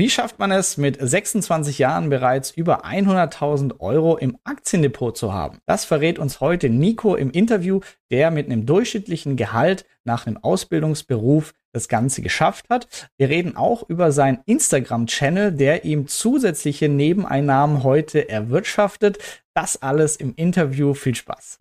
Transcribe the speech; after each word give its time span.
Wie 0.00 0.08
schafft 0.08 0.38
man 0.38 0.50
es, 0.50 0.78
mit 0.78 0.96
26 0.98 1.76
Jahren 1.76 2.08
bereits 2.08 2.52
über 2.52 2.86
100.000 2.86 3.80
Euro 3.80 4.16
im 4.16 4.38
Aktiendepot 4.44 5.14
zu 5.14 5.34
haben? 5.34 5.58
Das 5.66 5.84
verrät 5.84 6.18
uns 6.18 6.40
heute 6.40 6.70
Nico 6.70 7.16
im 7.16 7.30
Interview, 7.30 7.80
der 8.10 8.30
mit 8.30 8.46
einem 8.46 8.64
durchschnittlichen 8.64 9.36
Gehalt 9.36 9.84
nach 10.04 10.26
einem 10.26 10.38
Ausbildungsberuf 10.38 11.52
das 11.74 11.88
Ganze 11.88 12.22
geschafft 12.22 12.70
hat. 12.70 13.10
Wir 13.18 13.28
reden 13.28 13.56
auch 13.56 13.86
über 13.90 14.10
seinen 14.10 14.38
Instagram-Channel, 14.46 15.52
der 15.52 15.84
ihm 15.84 16.08
zusätzliche 16.08 16.88
Nebeneinnahmen 16.88 17.82
heute 17.82 18.26
erwirtschaftet. 18.26 19.18
Das 19.52 19.82
alles 19.82 20.16
im 20.16 20.32
Interview. 20.34 20.94
Viel 20.94 21.14
Spaß. 21.14 21.58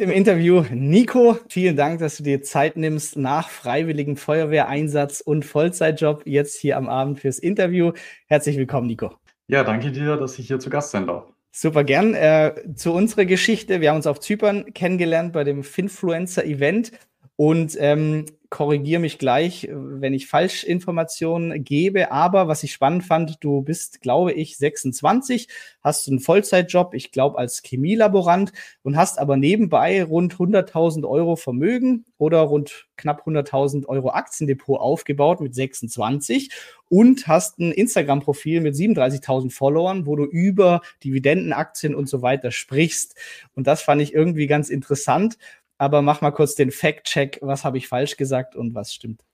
Im 0.00 0.08
Interview 0.08 0.64
Nico. 0.70 1.36
Vielen 1.50 1.76
Dank, 1.76 1.98
dass 1.98 2.16
du 2.16 2.22
dir 2.22 2.40
Zeit 2.40 2.78
nimmst 2.78 3.18
nach 3.18 3.50
freiwilligem 3.50 4.16
Feuerwehreinsatz 4.16 5.20
und 5.20 5.44
Vollzeitjob 5.44 6.22
jetzt 6.24 6.58
hier 6.58 6.78
am 6.78 6.88
Abend 6.88 7.20
fürs 7.20 7.38
Interview. 7.38 7.92
Herzlich 8.26 8.56
willkommen, 8.56 8.86
Nico. 8.86 9.12
Ja, 9.48 9.62
danke 9.62 9.92
dir, 9.92 10.16
dass 10.16 10.38
ich 10.38 10.46
hier 10.46 10.58
zu 10.58 10.70
Gast 10.70 10.92
sein 10.92 11.06
darf. 11.06 11.24
Super 11.52 11.84
gern. 11.84 12.14
Äh, 12.14 12.54
zu 12.74 12.94
unserer 12.94 13.26
Geschichte. 13.26 13.82
Wir 13.82 13.90
haben 13.90 13.96
uns 13.96 14.06
auf 14.06 14.20
Zypern 14.20 14.72
kennengelernt 14.72 15.34
bei 15.34 15.44
dem 15.44 15.62
Finfluencer-Event. 15.62 16.92
Und 17.40 17.74
ähm, 17.80 18.26
korrigiere 18.50 19.00
mich 19.00 19.16
gleich, 19.18 19.66
wenn 19.72 20.12
ich 20.12 20.26
Falschinformationen 20.26 21.64
gebe. 21.64 22.12
Aber 22.12 22.48
was 22.48 22.62
ich 22.64 22.72
spannend 22.72 23.02
fand, 23.02 23.38
du 23.40 23.62
bist, 23.62 24.02
glaube 24.02 24.34
ich, 24.34 24.58
26, 24.58 25.48
hast 25.80 26.06
einen 26.06 26.20
Vollzeitjob, 26.20 26.92
ich 26.92 27.12
glaube, 27.12 27.38
als 27.38 27.62
Chemielaborant 27.64 28.52
und 28.82 28.98
hast 28.98 29.18
aber 29.18 29.38
nebenbei 29.38 30.04
rund 30.04 30.34
100.000 30.34 31.08
Euro 31.08 31.36
Vermögen 31.36 32.04
oder 32.18 32.40
rund 32.40 32.88
knapp 32.98 33.26
100.000 33.26 33.86
Euro 33.86 34.10
Aktiendepot 34.10 34.78
aufgebaut 34.78 35.40
mit 35.40 35.54
26 35.54 36.50
und 36.90 37.28
hast 37.28 37.60
ein 37.60 37.72
Instagram-Profil 37.72 38.60
mit 38.60 38.74
37.000 38.74 39.52
Followern, 39.52 40.04
wo 40.06 40.16
du 40.16 40.24
über 40.24 40.82
Dividendenaktien 41.04 41.94
und 41.94 42.08
so 42.08 42.20
weiter 42.20 42.50
sprichst. 42.50 43.14
Und 43.54 43.66
das 43.66 43.80
fand 43.80 44.02
ich 44.02 44.12
irgendwie 44.12 44.48
ganz 44.48 44.68
interessant 44.68 45.38
aber 45.80 46.02
mach 46.02 46.20
mal 46.20 46.30
kurz 46.30 46.54
den 46.54 46.70
Fact-Check, 46.70 47.38
was 47.40 47.64
habe 47.64 47.78
ich 47.78 47.88
falsch 47.88 48.18
gesagt 48.18 48.54
und 48.54 48.74
was 48.74 48.92
stimmt. 48.92 49.24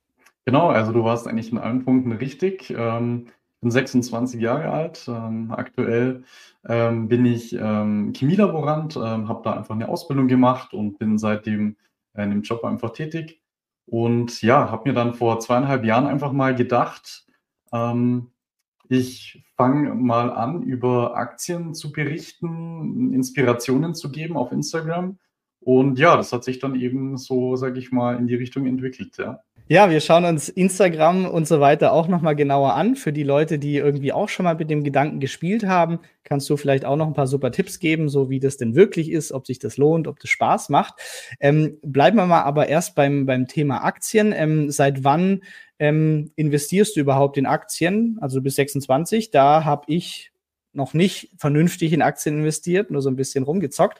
Genau, 0.44 0.68
also 0.68 0.92
du 0.92 1.02
warst 1.02 1.26
eigentlich 1.26 1.50
in 1.50 1.58
allen 1.58 1.84
Punkten 1.84 2.12
richtig. 2.12 2.70
Ähm, 2.70 3.26
bin 3.60 3.70
26 3.72 4.40
Jahre 4.40 4.70
alt. 4.70 5.06
Ähm, 5.08 5.50
aktuell 5.50 6.22
ähm, 6.68 7.08
bin 7.08 7.26
ich 7.26 7.52
ähm, 7.54 8.12
Chemielaborant, 8.16 8.94
ähm, 8.94 9.28
habe 9.28 9.40
da 9.42 9.54
einfach 9.54 9.74
eine 9.74 9.88
Ausbildung 9.88 10.28
gemacht 10.28 10.72
und 10.72 11.00
bin 11.00 11.18
seitdem 11.18 11.76
in 12.16 12.30
dem 12.30 12.42
Job 12.42 12.64
einfach 12.64 12.92
tätig. 12.92 13.42
Und 13.84 14.40
ja, 14.40 14.70
habe 14.70 14.88
mir 14.88 14.94
dann 14.94 15.14
vor 15.14 15.40
zweieinhalb 15.40 15.84
Jahren 15.84 16.06
einfach 16.06 16.30
mal 16.30 16.54
gedacht, 16.54 17.26
ähm, 17.72 18.30
ich 18.88 19.44
fange 19.56 19.92
mal 19.96 20.30
an, 20.32 20.62
über 20.62 21.16
Aktien 21.16 21.74
zu 21.74 21.90
berichten, 21.90 23.12
Inspirationen 23.12 23.96
zu 23.96 24.12
geben 24.12 24.36
auf 24.36 24.52
Instagram 24.52 25.18
und 25.66 25.98
ja, 25.98 26.16
das 26.16 26.32
hat 26.32 26.44
sich 26.44 26.60
dann 26.60 26.76
eben 26.76 27.16
so, 27.16 27.56
sage 27.56 27.80
ich 27.80 27.90
mal, 27.90 28.16
in 28.16 28.28
die 28.28 28.36
Richtung 28.36 28.66
entwickelt, 28.66 29.18
ja. 29.18 29.40
Ja, 29.66 29.90
wir 29.90 29.98
schauen 30.00 30.24
uns 30.24 30.48
Instagram 30.48 31.26
und 31.26 31.48
so 31.48 31.58
weiter 31.58 31.92
auch 31.92 32.06
nochmal 32.06 32.36
genauer 32.36 32.74
an. 32.74 32.94
Für 32.94 33.12
die 33.12 33.24
Leute, 33.24 33.58
die 33.58 33.74
irgendwie 33.74 34.12
auch 34.12 34.28
schon 34.28 34.44
mal 34.44 34.54
mit 34.54 34.70
dem 34.70 34.84
Gedanken 34.84 35.18
gespielt 35.18 35.66
haben, 35.66 35.98
kannst 36.22 36.48
du 36.48 36.56
vielleicht 36.56 36.84
auch 36.84 36.94
noch 36.94 37.08
ein 37.08 37.14
paar 37.14 37.26
super 37.26 37.50
Tipps 37.50 37.80
geben, 37.80 38.08
so 38.08 38.30
wie 38.30 38.38
das 38.38 38.58
denn 38.58 38.76
wirklich 38.76 39.10
ist, 39.10 39.32
ob 39.32 39.44
sich 39.44 39.58
das 39.58 39.76
lohnt, 39.76 40.06
ob 40.06 40.20
das 40.20 40.30
Spaß 40.30 40.68
macht. 40.68 40.94
Ähm, 41.40 41.78
bleiben 41.82 42.16
wir 42.16 42.26
mal 42.26 42.44
aber 42.44 42.68
erst 42.68 42.94
beim, 42.94 43.26
beim 43.26 43.48
Thema 43.48 43.82
Aktien. 43.82 44.32
Ähm, 44.32 44.70
seit 44.70 45.02
wann 45.02 45.42
ähm, 45.80 46.30
investierst 46.36 46.94
du 46.94 47.00
überhaupt 47.00 47.38
in 47.38 47.46
Aktien? 47.46 48.18
Also 48.20 48.40
bis 48.40 48.54
26, 48.54 49.32
da 49.32 49.64
habe 49.64 49.82
ich 49.88 50.30
noch 50.76 50.94
nicht 50.94 51.32
vernünftig 51.38 51.92
in 51.92 52.02
Aktien 52.02 52.38
investiert, 52.38 52.92
nur 52.92 53.02
so 53.02 53.10
ein 53.10 53.16
bisschen 53.16 53.42
rumgezockt. 53.42 53.98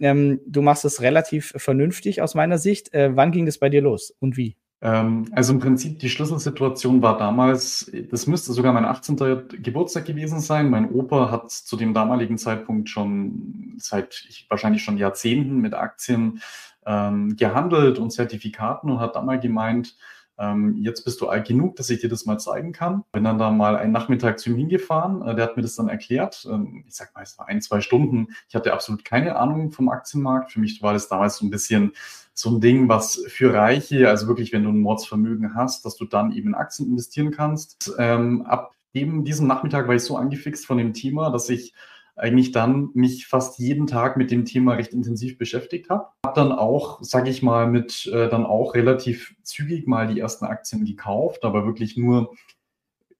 Ähm, 0.00 0.40
du 0.46 0.62
machst 0.62 0.84
es 0.84 1.00
relativ 1.00 1.52
vernünftig 1.56 2.22
aus 2.22 2.34
meiner 2.34 2.58
Sicht. 2.58 2.92
Äh, 2.94 3.16
wann 3.16 3.32
ging 3.32 3.46
das 3.46 3.58
bei 3.58 3.68
dir 3.68 3.82
los 3.82 4.14
und 4.20 4.36
wie? 4.36 4.56
Ähm, 4.84 5.26
also 5.32 5.54
im 5.54 5.60
Prinzip 5.60 5.98
die 5.98 6.10
Schlüsselsituation 6.10 7.00
war 7.00 7.16
damals, 7.16 7.90
das 8.10 8.26
müsste 8.26 8.52
sogar 8.52 8.72
mein 8.72 8.84
18. 8.84 9.16
Geburtstag 9.62 10.04
gewesen 10.04 10.40
sein. 10.40 10.68
Mein 10.68 10.90
Opa 10.90 11.30
hat 11.30 11.50
zu 11.50 11.76
dem 11.76 11.94
damaligen 11.94 12.36
Zeitpunkt 12.36 12.90
schon 12.90 13.76
seit 13.78 14.28
wahrscheinlich 14.50 14.82
schon 14.82 14.98
Jahrzehnten 14.98 15.58
mit 15.58 15.72
Aktien 15.72 16.42
ähm, 16.84 17.34
gehandelt 17.36 17.98
und 17.98 18.10
Zertifikaten 18.10 18.90
und 18.90 19.00
hat 19.00 19.16
damals 19.16 19.42
gemeint, 19.42 19.96
ähm, 20.38 20.76
jetzt 20.80 21.04
bist 21.04 21.20
du 21.20 21.28
alt 21.28 21.46
genug, 21.46 21.76
dass 21.76 21.90
ich 21.90 22.00
dir 22.00 22.08
das 22.08 22.26
mal 22.26 22.38
zeigen 22.38 22.72
kann. 22.72 23.04
Bin 23.12 23.24
dann 23.24 23.38
da 23.38 23.50
mal 23.50 23.76
einen 23.76 23.92
Nachmittag 23.92 24.38
zu 24.38 24.50
ihm 24.50 24.56
hingefahren, 24.56 25.22
äh, 25.22 25.34
der 25.34 25.44
hat 25.44 25.56
mir 25.56 25.62
das 25.62 25.76
dann 25.76 25.88
erklärt. 25.88 26.46
Ähm, 26.50 26.84
ich 26.86 26.94
sag 26.94 27.14
mal, 27.14 27.22
es 27.22 27.38
war 27.38 27.48
ein, 27.48 27.62
zwei 27.62 27.80
Stunden. 27.80 28.28
Ich 28.48 28.54
hatte 28.54 28.72
absolut 28.72 29.04
keine 29.04 29.36
Ahnung 29.36 29.70
vom 29.70 29.88
Aktienmarkt. 29.88 30.52
Für 30.52 30.60
mich 30.60 30.82
war 30.82 30.92
das 30.92 31.08
damals 31.08 31.36
so 31.36 31.46
ein 31.46 31.50
bisschen 31.50 31.92
so 32.34 32.50
ein 32.50 32.60
Ding, 32.60 32.88
was 32.88 33.24
für 33.28 33.54
Reiche, 33.54 34.08
also 34.08 34.26
wirklich, 34.26 34.52
wenn 34.52 34.64
du 34.64 34.70
ein 34.70 34.80
Mordsvermögen 34.80 35.54
hast, 35.54 35.84
dass 35.84 35.96
du 35.96 36.04
dann 36.04 36.32
eben 36.32 36.48
in 36.48 36.54
Aktien 36.54 36.88
investieren 36.88 37.30
kannst. 37.30 37.92
Ähm, 37.98 38.42
ab 38.42 38.74
eben 38.92 39.24
diesem 39.24 39.46
Nachmittag 39.46 39.86
war 39.86 39.94
ich 39.94 40.02
so 40.02 40.16
angefixt 40.16 40.66
von 40.66 40.78
dem 40.78 40.94
Thema, 40.94 41.30
dass 41.30 41.48
ich 41.48 41.74
eigentlich 42.16 42.52
dann 42.52 42.90
mich 42.94 43.26
fast 43.26 43.58
jeden 43.58 43.86
Tag 43.86 44.16
mit 44.16 44.30
dem 44.30 44.44
Thema 44.44 44.74
recht 44.74 44.92
intensiv 44.92 45.36
beschäftigt 45.38 45.90
habe. 45.90 46.06
Habe 46.24 46.34
dann 46.34 46.52
auch, 46.52 47.02
sage 47.02 47.30
ich 47.30 47.42
mal, 47.42 47.66
mit 47.66 48.06
äh, 48.06 48.28
dann 48.28 48.46
auch 48.46 48.74
relativ 48.74 49.34
zügig 49.42 49.86
mal 49.86 50.06
die 50.06 50.20
ersten 50.20 50.44
Aktien 50.44 50.84
gekauft, 50.84 51.44
aber 51.44 51.66
wirklich 51.66 51.96
nur 51.96 52.34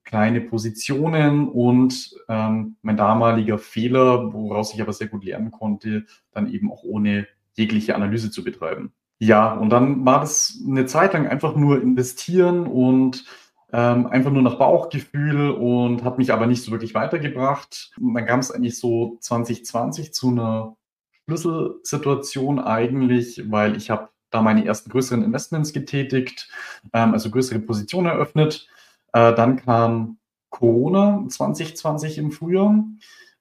kleine 0.05 0.41
Positionen 0.41 1.49
und 1.49 2.15
ähm, 2.29 2.77
mein 2.83 2.97
damaliger 2.97 3.59
Fehler, 3.59 4.33
woraus 4.33 4.75
ich 4.75 4.83
aber 4.83 4.93
sehr 4.93 5.09
gut 5.09 5.25
lernen 5.25 5.51
konnte, 5.51 6.07
dann 6.31 6.53
eben 6.53 6.71
auch 6.71 6.85
ohne 6.85 7.27
jegliche 7.55 7.95
Analyse 7.95 8.31
zu 8.31 8.45
betreiben. 8.45 8.93
Ja, 9.19 9.55
und 9.55 9.71
dann 9.71 10.05
war 10.05 10.21
das 10.21 10.61
eine 10.67 10.87
Zeit 10.87 11.15
lang 11.15 11.27
einfach 11.27 11.57
nur 11.57 11.81
investieren 11.81 12.67
und 12.67 13.25
ähm, 13.75 14.07
einfach 14.07 14.31
nur 14.31 14.43
nach 14.43 14.55
Bauchgefühl 14.55 15.51
und 15.51 16.05
hat 16.05 16.17
mich 16.17 16.33
aber 16.33 16.47
nicht 16.47 16.63
so 16.63 16.71
wirklich 16.71 16.95
weitergebracht. 16.95 17.91
Und 18.01 18.15
dann 18.15 18.25
kam 18.25 18.39
es 18.39 18.53
eigentlich 18.53 18.79
so 18.79 19.19
2020 19.21 20.15
zu 20.15 20.29
einer 20.29 20.77
Schlüsselsituation 21.25 22.61
eigentlich, 22.61 23.51
weil 23.51 23.77
ich 23.77 23.91
habe 23.91 24.11
da 24.31 24.43
meine 24.43 24.65
ersten 24.65 24.91
größeren 24.91 25.25
Investments 25.25 25.73
getätigt, 25.73 26.49
ähm, 26.93 27.15
also 27.15 27.31
größere 27.31 27.59
Positionen 27.59 28.07
eröffnet. 28.07 28.69
Äh, 29.13 29.35
dann 29.35 29.57
kam 29.57 30.19
Corona 30.51 31.25
2020 31.29 32.19
im 32.19 32.31
Frühjahr. 32.31 32.85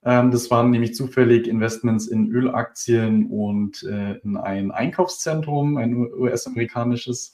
Ähm, 0.05 0.31
das 0.31 0.51
waren 0.51 0.69
nämlich 0.71 0.95
zufällig 0.95 1.47
Investments 1.47 2.07
in 2.07 2.29
Ölaktien 2.31 3.27
und 3.27 3.83
äh, 3.83 4.15
in 4.23 4.37
ein 4.37 4.71
Einkaufszentrum, 4.71 5.77
ein 5.77 5.95
US-amerikanisches. 5.95 7.33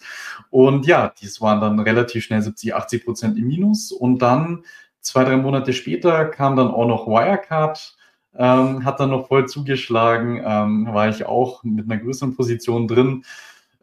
Und 0.52 0.86
ja, 0.86 1.14
dies 1.22 1.42
waren 1.42 1.62
dann 1.62 1.80
relativ 1.80 2.26
schnell 2.26 2.42
70, 2.42 2.76
80 2.76 3.06
Prozent 3.06 3.38
im 3.38 3.48
Minus. 3.48 3.92
Und 3.92 4.20
dann 4.20 4.64
zwei, 5.02 5.24
drei 5.24 5.38
Monate 5.38 5.74
später 5.74 6.26
kam 6.26 6.56
dann 6.56 6.70
auch 6.70 6.88
noch 6.88 7.08
Wirecard. 7.08 7.96
Ähm, 8.36 8.86
hat 8.86 9.00
dann 9.00 9.10
noch 9.10 9.28
voll 9.28 9.48
zugeschlagen, 9.48 10.42
ähm, 10.46 10.88
war 10.94 11.10
ich 11.10 11.26
auch 11.26 11.64
mit 11.64 11.90
einer 11.90 12.00
größeren 12.00 12.36
Position 12.36 12.88
drin. 12.88 13.24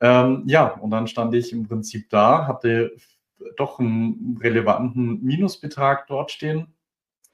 Ähm, 0.01 0.45
ja, 0.47 0.69
und 0.69 0.93
dann 0.93 1.09
stand 1.09 1.35
ich 1.35 1.53
im 1.53 1.67
Prinzip 1.67 2.09
da, 2.11 2.47
hatte 2.47 2.93
doch 3.57 3.81
einen 3.81 4.39
relevanten 4.41 5.23
Minusbetrag 5.23 6.07
dort 6.07 6.31
stehen 6.31 6.76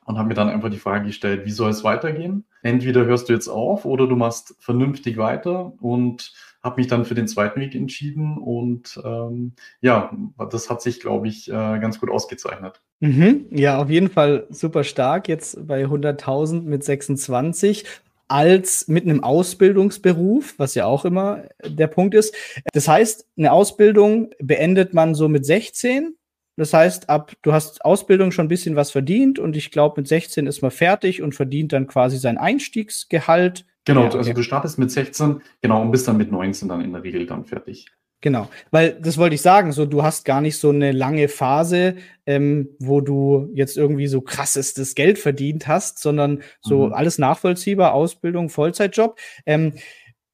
und 0.05 0.19
habe 0.19 0.29
mir 0.29 0.35
dann 0.35 0.49
einfach 0.49 0.71
die 0.71 0.79
Frage 0.79 1.07
gestellt, 1.07 1.45
wie 1.45 1.51
soll 1.51 1.71
es 1.71 1.85
weitergehen? 1.85 2.45
Entweder 2.63 3.05
hörst 3.05 3.29
du 3.29 3.33
jetzt 3.33 3.49
auf 3.49 3.85
oder 3.85 4.07
du 4.07 4.17
machst 4.17 4.55
vernünftig 4.59 5.17
weiter 5.17 5.73
und 5.81 6.33
habe 6.63 6.81
mich 6.81 6.87
dann 6.87 7.05
für 7.05 7.15
den 7.15 7.27
zweiten 7.27 7.61
Weg 7.61 7.75
entschieden 7.75 8.39
und 8.39 9.01
ähm, 9.05 9.53
ja, 9.81 10.17
das 10.51 10.71
hat 10.71 10.81
sich, 10.81 11.01
glaube 11.01 11.27
ich, 11.27 11.49
äh, 11.49 11.53
ganz 11.53 11.99
gut 11.99 12.11
ausgezeichnet. 12.11 12.81
Mhm. 13.01 13.47
Ja, 13.51 13.83
auf 13.83 13.91
jeden 13.91 14.11
Fall 14.11 14.47
super 14.51 14.85
stark 14.85 15.29
jetzt 15.29 15.67
bei 15.67 15.85
100.000 15.85 16.63
mit 16.63 16.85
26 16.85 17.85
als 18.29 18.87
mit 18.89 19.05
einem 19.05 19.25
Ausbildungsberuf, 19.25 20.55
was 20.57 20.75
ja 20.75 20.87
auch 20.87 21.05
immer 21.05 21.43
der 21.65 21.89
Punkt 21.89 22.15
ist. 22.15 22.35
Das 22.73 22.89
heißt, 22.89 23.27
eine 23.37 23.53
Ausbildung 23.53 24.31
beendet 24.39 24.95
man 24.95 25.15
so 25.15 25.29
mit 25.29 25.45
16 25.45 26.15
das 26.57 26.75
heißt, 26.75 27.09
ab 27.09 27.33
du 27.43 27.53
hast 27.53 27.85
Ausbildung 27.85 28.31
schon 28.31 28.47
ein 28.47 28.49
bisschen 28.49 28.77
was 28.77 28.91
verdient 28.91 29.39
und 29.39 29.57
ich 29.57 29.71
glaube, 29.71 30.01
mit 30.01 30.09
16 30.09 30.47
ist 30.47 30.63
man 30.63 30.71
fertig 30.71 31.23
und 31.23 31.35
verdient 31.35 31.73
dann 31.73 31.87
quasi 31.87 32.19
sein 32.19 32.39
Einstiegsgehalt. 32.39 33.65
Genau, 33.85 34.05
ja, 34.05 34.11
also 34.11 34.33
du 34.33 34.43
startest 34.43 34.79
mit 34.79 34.91
16, 34.91 35.41
genau, 35.61 35.83
und 35.83 35.91
bist 35.91 36.07
dann 36.07 36.17
mit 36.17 36.31
19 36.31 36.69
dann 36.69 36.83
in 36.83 36.93
der 36.93 37.03
Regel 37.03 37.27
dann 37.27 37.45
fertig. 37.45 37.87
Genau, 38.23 38.49
weil 38.71 38.93
das 39.01 39.19
wollte 39.19 39.35
ich 39.35 39.43
sagen, 39.43 39.73
so 39.73 39.85
du 39.85 40.05
hast 40.05 40.25
gar 40.25 40.41
nicht 40.41 40.57
so 40.57 40.69
eine 40.69 40.93
lange 40.93 41.27
Phase, 41.27 41.97
ähm, 42.25 42.69
wo 42.79 43.01
du 43.01 43.51
jetzt 43.53 43.77
irgendwie 43.77 44.07
so 44.07 44.21
krassestes 44.21 44.95
Geld 44.95 45.19
verdient 45.19 45.67
hast, 45.67 45.99
sondern 45.99 46.41
so 46.61 46.87
mhm. 46.87 46.93
alles 46.93 47.19
nachvollziehbar, 47.19 47.93
Ausbildung, 47.93 48.49
Vollzeitjob. 48.49 49.19
Ähm, 49.45 49.73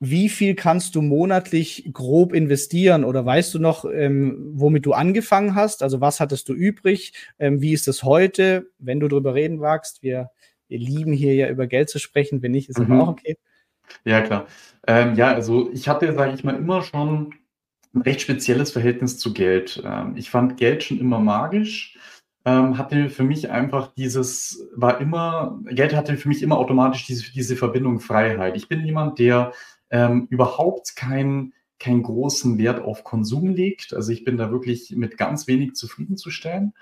wie 0.00 0.28
viel 0.28 0.54
kannst 0.54 0.94
du 0.94 1.02
monatlich 1.02 1.90
grob 1.92 2.32
investieren 2.32 3.04
oder 3.04 3.24
weißt 3.26 3.54
du 3.54 3.58
noch, 3.58 3.84
ähm, 3.84 4.52
womit 4.54 4.86
du 4.86 4.92
angefangen 4.92 5.54
hast? 5.54 5.82
Also 5.82 6.00
was 6.00 6.20
hattest 6.20 6.48
du 6.48 6.54
übrig? 6.54 7.12
Ähm, 7.38 7.60
wie 7.60 7.72
ist 7.72 7.88
es 7.88 8.04
heute, 8.04 8.70
wenn 8.78 9.00
du 9.00 9.08
darüber 9.08 9.34
reden 9.34 9.60
wagst? 9.60 10.02
Wir, 10.02 10.30
wir 10.68 10.78
lieben 10.78 11.12
hier 11.12 11.34
ja 11.34 11.48
über 11.48 11.66
Geld 11.66 11.90
zu 11.90 11.98
sprechen, 11.98 12.42
wenn 12.42 12.52
nicht, 12.52 12.68
ist 12.68 12.78
mhm. 12.78 12.92
aber 12.92 13.02
auch 13.02 13.08
okay. 13.08 13.36
Ja, 14.04 14.20
klar. 14.20 14.46
Ähm, 14.86 15.14
ja, 15.14 15.32
also 15.32 15.70
ich 15.72 15.88
hatte, 15.88 16.12
sage 16.12 16.34
ich 16.34 16.44
mal, 16.44 16.54
immer 16.54 16.82
schon 16.82 17.34
ein 17.94 18.02
recht 18.02 18.20
spezielles 18.20 18.70
Verhältnis 18.70 19.18
zu 19.18 19.32
Geld. 19.32 19.82
Ähm, 19.84 20.14
ich 20.16 20.30
fand 20.30 20.58
Geld 20.58 20.84
schon 20.84 21.00
immer 21.00 21.18
magisch 21.18 21.96
ähm, 22.48 22.78
hatte 22.78 23.10
für 23.10 23.24
mich 23.24 23.50
einfach 23.50 23.92
dieses, 23.94 24.68
war 24.74 25.00
immer, 25.00 25.58
Geld 25.66 25.94
hatte 25.94 26.16
für 26.16 26.28
mich 26.28 26.42
immer 26.42 26.56
automatisch 26.56 27.06
diese, 27.06 27.30
diese 27.32 27.56
Verbindung 27.56 28.00
Freiheit. 28.00 28.56
Ich 28.56 28.68
bin 28.68 28.84
jemand, 28.86 29.18
der 29.18 29.52
ähm, 29.90 30.26
überhaupt 30.30 30.96
keinen 30.96 31.54
keinen 31.78 32.02
großen 32.02 32.58
Wert 32.58 32.80
auf 32.80 33.04
Konsum 33.04 33.50
legt. 33.50 33.94
Also 33.94 34.10
ich 34.10 34.24
bin 34.24 34.36
da 34.36 34.50
wirklich 34.50 34.90
mit 34.96 35.16
ganz 35.16 35.46
wenig 35.46 35.74
zufriedenzustellen 35.74 36.74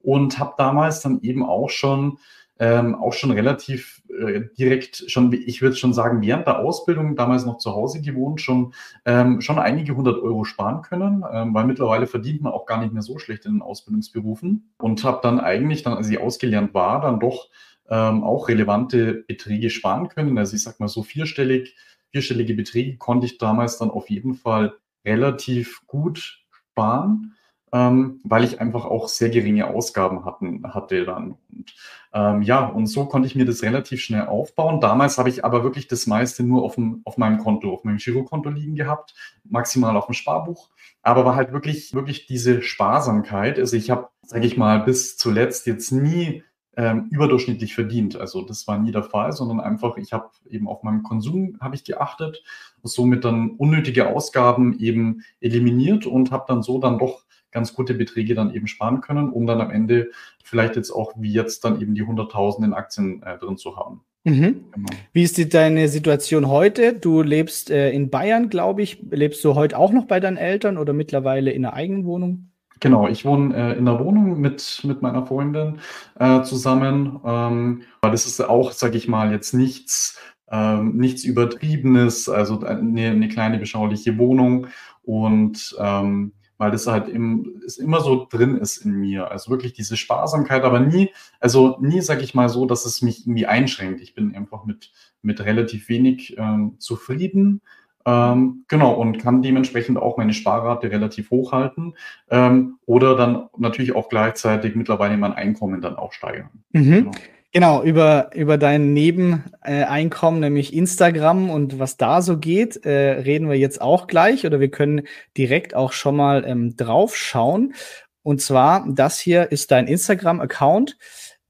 und 0.00 0.38
habe 0.40 0.54
damals 0.58 1.02
dann 1.02 1.20
eben 1.22 1.44
auch 1.44 1.70
schon 1.70 2.18
ähm, 2.60 2.94
auch 2.94 3.14
schon 3.14 3.30
relativ 3.30 4.02
äh, 4.08 4.42
direkt 4.58 5.04
schon, 5.08 5.32
ich 5.32 5.62
würde 5.62 5.76
schon 5.76 5.94
sagen, 5.94 6.20
während 6.20 6.46
der 6.46 6.58
Ausbildung, 6.58 7.16
damals 7.16 7.46
noch 7.46 7.56
zu 7.56 7.72
Hause 7.72 8.02
gewohnt, 8.02 8.42
schon, 8.42 8.74
ähm, 9.06 9.40
schon 9.40 9.58
einige 9.58 9.96
hundert 9.96 10.18
Euro 10.18 10.44
sparen 10.44 10.82
können, 10.82 11.24
ähm, 11.32 11.54
weil 11.54 11.64
mittlerweile 11.64 12.06
verdient 12.06 12.42
man 12.42 12.52
auch 12.52 12.66
gar 12.66 12.78
nicht 12.82 12.92
mehr 12.92 13.00
so 13.00 13.18
schlecht 13.18 13.46
in 13.46 13.54
den 13.54 13.62
Ausbildungsberufen 13.62 14.74
und 14.76 15.02
habe 15.04 15.20
dann 15.22 15.40
eigentlich, 15.40 15.84
dann, 15.84 15.94
als 15.94 16.10
ich 16.10 16.20
ausgelernt 16.20 16.74
war, 16.74 17.00
dann 17.00 17.18
doch 17.18 17.48
ähm, 17.88 18.22
auch 18.22 18.48
relevante 18.48 19.24
Beträge 19.26 19.70
sparen 19.70 20.08
können. 20.08 20.36
Also 20.36 20.54
ich 20.54 20.62
sag 20.62 20.80
mal 20.80 20.88
so 20.88 21.02
vierstellig, 21.02 21.76
vierstellige 22.10 22.54
Beträge 22.54 22.96
konnte 22.96 23.26
ich 23.26 23.38
damals 23.38 23.78
dann 23.78 23.90
auf 23.90 24.10
jeden 24.10 24.34
Fall 24.34 24.74
relativ 25.04 25.86
gut 25.86 26.44
sparen 26.50 27.34
ähm, 27.72 28.20
weil 28.24 28.44
ich 28.44 28.60
einfach 28.60 28.84
auch 28.84 29.08
sehr 29.08 29.30
geringe 29.30 29.68
Ausgaben 29.68 30.24
hatten, 30.24 30.62
hatte 30.74 31.04
dann. 31.04 31.36
Und, 31.50 31.74
ähm, 32.12 32.42
ja, 32.42 32.66
und 32.66 32.86
so 32.86 33.04
konnte 33.04 33.26
ich 33.28 33.36
mir 33.36 33.44
das 33.44 33.62
relativ 33.62 34.02
schnell 34.02 34.26
aufbauen. 34.26 34.80
Damals 34.80 35.18
habe 35.18 35.28
ich 35.28 35.44
aber 35.44 35.62
wirklich 35.62 35.86
das 35.86 36.06
meiste 36.06 36.42
nur 36.42 36.64
auf, 36.64 36.74
dem, 36.74 37.02
auf 37.04 37.16
meinem 37.16 37.38
Konto, 37.38 37.72
auf 37.72 37.84
meinem 37.84 37.98
Girokonto 37.98 38.50
liegen 38.50 38.74
gehabt, 38.74 39.14
maximal 39.44 39.96
auf 39.96 40.06
dem 40.06 40.14
Sparbuch. 40.14 40.70
Aber 41.02 41.24
war 41.24 41.36
halt 41.36 41.52
wirklich, 41.52 41.94
wirklich 41.94 42.26
diese 42.26 42.62
Sparsamkeit. 42.62 43.58
Also 43.58 43.76
ich 43.76 43.90
habe, 43.90 44.08
sage 44.22 44.46
ich 44.46 44.56
mal, 44.56 44.80
bis 44.80 45.16
zuletzt 45.16 45.66
jetzt 45.66 45.92
nie 45.92 46.42
ähm, 46.76 47.08
überdurchschnittlich 47.10 47.74
verdient. 47.74 48.16
Also 48.16 48.42
das 48.42 48.66
war 48.68 48.78
nie 48.78 48.92
der 48.92 49.02
Fall, 49.02 49.32
sondern 49.32 49.60
einfach, 49.60 49.96
ich 49.96 50.12
habe 50.12 50.30
eben 50.48 50.68
auf 50.68 50.82
meinem 50.82 51.02
Konsum 51.02 51.56
habe 51.60 51.74
ich 51.74 51.84
geachtet, 51.84 52.42
somit 52.82 53.24
dann 53.24 53.50
unnötige 53.50 54.08
Ausgaben 54.08 54.78
eben 54.78 55.22
eliminiert 55.40 56.06
und 56.06 56.30
habe 56.30 56.44
dann 56.48 56.62
so 56.62 56.78
dann 56.78 56.98
doch 56.98 57.24
ganz 57.50 57.74
gute 57.74 57.94
Beträge 57.94 58.34
dann 58.34 58.54
eben 58.54 58.66
sparen 58.66 59.00
können, 59.00 59.30
um 59.30 59.46
dann 59.46 59.60
am 59.60 59.70
Ende 59.70 60.10
vielleicht 60.44 60.76
jetzt 60.76 60.90
auch 60.90 61.14
wie 61.16 61.32
jetzt 61.32 61.64
dann 61.64 61.80
eben 61.80 61.94
die 61.94 62.04
100.000 62.04 62.64
in 62.64 62.72
Aktien 62.74 63.22
äh, 63.22 63.38
drin 63.38 63.56
zu 63.56 63.76
haben. 63.76 64.02
Mhm. 64.24 64.64
Genau. 64.72 64.88
Wie 65.12 65.22
ist 65.22 65.38
die, 65.38 65.48
deine 65.48 65.88
Situation 65.88 66.48
heute? 66.48 66.92
Du 66.92 67.22
lebst 67.22 67.70
äh, 67.70 67.90
in 67.90 68.10
Bayern, 68.10 68.50
glaube 68.50 68.82
ich. 68.82 69.02
Lebst 69.10 69.42
du 69.44 69.54
heute 69.54 69.78
auch 69.78 69.92
noch 69.92 70.04
bei 70.06 70.20
deinen 70.20 70.36
Eltern 70.36 70.76
oder 70.76 70.92
mittlerweile 70.92 71.50
in 71.50 71.64
einer 71.64 71.74
eigenen 71.74 72.04
Wohnung? 72.04 72.50
Genau, 72.80 73.08
ich 73.08 73.26
wohne 73.26 73.54
äh, 73.54 73.78
in 73.78 73.84
der 73.84 74.00
Wohnung 74.00 74.40
mit, 74.40 74.80
mit 74.84 75.02
meiner 75.02 75.26
Freundin 75.26 75.80
äh, 76.18 76.42
zusammen. 76.42 77.20
Ähm, 77.24 77.82
aber 78.00 78.10
das 78.10 78.26
ist 78.26 78.40
auch, 78.40 78.72
sage 78.72 78.96
ich 78.96 79.06
mal, 79.06 79.30
jetzt 79.32 79.52
nichts, 79.52 80.18
ähm, 80.50 80.96
nichts 80.96 81.22
Übertriebenes, 81.24 82.30
also 82.30 82.60
eine, 82.60 83.10
eine 83.10 83.28
kleine 83.28 83.58
beschauliche 83.58 84.16
Wohnung. 84.16 84.68
Und 85.02 85.76
ähm, 85.78 86.32
weil 86.60 86.70
das 86.70 86.86
halt 86.86 87.08
im, 87.08 87.62
ist 87.64 87.78
immer 87.78 88.00
so 88.00 88.26
drin 88.30 88.56
ist 88.56 88.78
in 88.78 88.92
mir. 88.92 89.30
Also 89.30 89.50
wirklich 89.50 89.72
diese 89.72 89.96
Sparsamkeit, 89.96 90.62
aber 90.62 90.78
nie, 90.78 91.10
also 91.40 91.78
nie, 91.80 92.02
sag 92.02 92.22
ich 92.22 92.34
mal 92.34 92.50
so, 92.50 92.66
dass 92.66 92.84
es 92.84 93.00
mich 93.00 93.26
irgendwie 93.26 93.46
einschränkt. 93.46 94.02
Ich 94.02 94.14
bin 94.14 94.34
einfach 94.34 94.66
mit, 94.66 94.92
mit 95.22 95.40
relativ 95.40 95.88
wenig 95.88 96.36
ähm, 96.36 96.76
zufrieden. 96.78 97.62
Ähm, 98.06 98.64
genau, 98.68 98.94
und 98.94 99.18
kann 99.18 99.42
dementsprechend 99.42 99.98
auch 99.98 100.16
meine 100.16 100.32
Sparrate 100.32 100.90
relativ 100.90 101.30
hoch 101.30 101.52
halten 101.52 101.94
ähm, 102.30 102.78
oder 102.86 103.16
dann 103.16 103.48
natürlich 103.58 103.94
auch 103.94 104.08
gleichzeitig 104.08 104.74
mittlerweile 104.74 105.16
mein 105.16 105.34
Einkommen 105.34 105.82
dann 105.82 105.96
auch 105.96 106.12
steigern. 106.12 106.50
Mhm. 106.72 106.92
Genau. 106.92 107.10
Genau, 107.52 107.82
über, 107.82 108.30
über 108.32 108.58
dein 108.58 108.92
Nebeneinkommen, 108.92 110.38
nämlich 110.38 110.72
Instagram 110.72 111.50
und 111.50 111.80
was 111.80 111.96
da 111.96 112.22
so 112.22 112.38
geht, 112.38 112.86
äh, 112.86 112.90
reden 112.90 113.48
wir 113.48 113.58
jetzt 113.58 113.80
auch 113.80 114.06
gleich 114.06 114.46
oder 114.46 114.60
wir 114.60 114.70
können 114.70 115.02
direkt 115.36 115.74
auch 115.74 115.90
schon 115.90 116.14
mal 116.14 116.44
ähm, 116.46 116.76
drauf 116.76 117.16
schauen. 117.16 117.74
Und 118.22 118.40
zwar, 118.40 118.86
das 118.88 119.18
hier 119.18 119.50
ist 119.50 119.72
dein 119.72 119.88
Instagram-Account, 119.88 120.96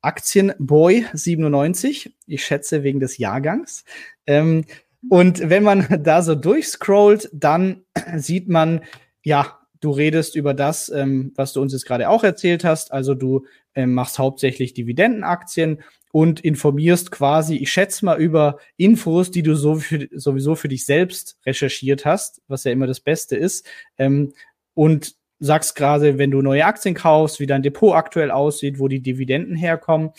Aktienboy97. 0.02 2.12
Ich 2.26 2.46
schätze 2.46 2.82
wegen 2.82 3.00
des 3.00 3.18
Jahrgangs. 3.18 3.84
Ähm, 4.26 4.64
und 5.08 5.48
wenn 5.48 5.62
man 5.62 5.86
da 6.02 6.22
so 6.22 6.34
durchscrollt, 6.34 7.30
dann 7.32 7.82
sieht 8.16 8.48
man, 8.48 8.82
ja, 9.22 9.58
du 9.80 9.90
redest 9.90 10.36
über 10.36 10.54
das, 10.54 10.90
ähm, 10.90 11.32
was 11.36 11.52
du 11.52 11.62
uns 11.62 11.72
jetzt 11.72 11.86
gerade 11.86 12.08
auch 12.08 12.22
erzählt 12.22 12.64
hast. 12.64 12.92
Also 12.92 13.14
du 13.14 13.46
ähm, 13.74 13.94
machst 13.94 14.18
hauptsächlich 14.18 14.74
Dividendenaktien 14.74 15.82
und 16.12 16.40
informierst 16.40 17.10
quasi, 17.10 17.56
ich 17.56 17.72
schätze 17.72 18.04
mal, 18.04 18.20
über 18.20 18.58
Infos, 18.76 19.30
die 19.30 19.42
du 19.42 19.54
so 19.54 19.76
für, 19.76 20.08
sowieso 20.12 20.54
für 20.54 20.68
dich 20.68 20.84
selbst 20.84 21.38
recherchiert 21.46 22.04
hast, 22.04 22.42
was 22.48 22.64
ja 22.64 22.72
immer 22.72 22.86
das 22.86 23.00
Beste 23.00 23.36
ist. 23.36 23.66
Ähm, 23.96 24.32
und 24.74 25.14
sagst 25.38 25.74
gerade, 25.74 26.18
wenn 26.18 26.30
du 26.30 26.42
neue 26.42 26.66
Aktien 26.66 26.94
kaufst, 26.94 27.40
wie 27.40 27.46
dein 27.46 27.62
Depot 27.62 27.94
aktuell 27.94 28.30
aussieht, 28.30 28.78
wo 28.78 28.88
die 28.88 29.00
Dividenden 29.00 29.56
herkommen. 29.56 30.10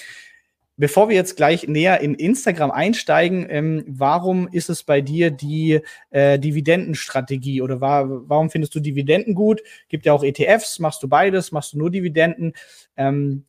Bevor 0.82 1.10
wir 1.10 1.16
jetzt 1.16 1.38
gleich 1.38 1.68
näher 1.68 2.02
in 2.02 2.16
Instagram 2.16 2.72
einsteigen, 2.72 3.46
ähm, 3.48 3.84
warum 3.88 4.48
ist 4.48 4.68
es 4.68 4.82
bei 4.82 5.00
dir 5.00 5.30
die 5.30 5.80
äh, 6.10 6.40
Dividendenstrategie 6.40 7.62
oder 7.62 7.82
war, 7.82 8.28
warum 8.28 8.50
findest 8.50 8.74
du 8.74 8.80
Dividenden 8.80 9.36
gut? 9.36 9.62
Gibt 9.90 10.08
ja 10.08 10.14
auch 10.14 10.24
ETFs, 10.24 10.80
machst 10.80 11.04
du 11.04 11.08
beides, 11.08 11.52
machst 11.52 11.74
du 11.74 11.78
nur 11.78 11.92
Dividenden? 11.92 12.54
Ähm, 12.98 13.46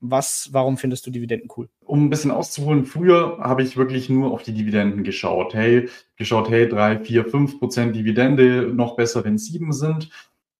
was, 0.00 0.48
warum 0.50 0.76
findest 0.76 1.06
du 1.06 1.12
Dividenden 1.12 1.48
cool? 1.56 1.68
Um 1.84 2.06
ein 2.06 2.10
bisschen 2.10 2.32
auszuholen, 2.32 2.84
früher 2.84 3.38
habe 3.38 3.62
ich 3.62 3.76
wirklich 3.76 4.08
nur 4.08 4.32
auf 4.32 4.42
die 4.42 4.52
Dividenden 4.52 5.04
geschaut. 5.04 5.54
Hey, 5.54 5.88
geschaut, 6.16 6.50
hey, 6.50 6.68
drei, 6.68 6.98
vier, 6.98 7.24
fünf 7.26 7.60
Prozent 7.60 7.94
Dividende, 7.94 8.72
noch 8.74 8.96
besser, 8.96 9.24
wenn 9.24 9.38
sieben 9.38 9.72
sind. 9.72 10.10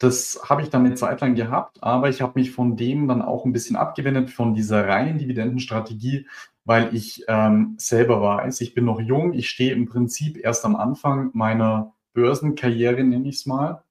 Das 0.02 0.40
habe 0.42 0.62
ich 0.62 0.68
dann 0.68 0.84
eine 0.84 0.96
Zeit 0.96 1.20
lang 1.20 1.36
gehabt, 1.36 1.80
aber 1.80 2.08
ich 2.08 2.22
habe 2.22 2.32
mich 2.34 2.50
von 2.50 2.76
dem 2.76 3.06
dann 3.06 3.22
auch 3.22 3.44
ein 3.44 3.52
bisschen 3.52 3.76
abgewendet, 3.76 4.30
von 4.30 4.52
dieser 4.52 4.88
reinen 4.88 5.18
Dividendenstrategie, 5.18 6.26
weil 6.64 6.92
ich 6.92 7.24
ähm, 7.28 7.76
selber 7.78 8.20
weiß, 8.20 8.62
ich 8.62 8.74
bin 8.74 8.84
noch 8.84 8.98
jung, 9.00 9.32
ich 9.32 9.48
stehe 9.48 9.72
im 9.72 9.86
Prinzip 9.86 10.36
erst 10.42 10.64
am 10.64 10.74
Anfang 10.74 11.30
meiner 11.34 11.92
Börsenkarriere, 12.14 13.04
nenne 13.04 13.28
ich 13.28 13.36
es 13.36 13.46
mal, 13.46 13.84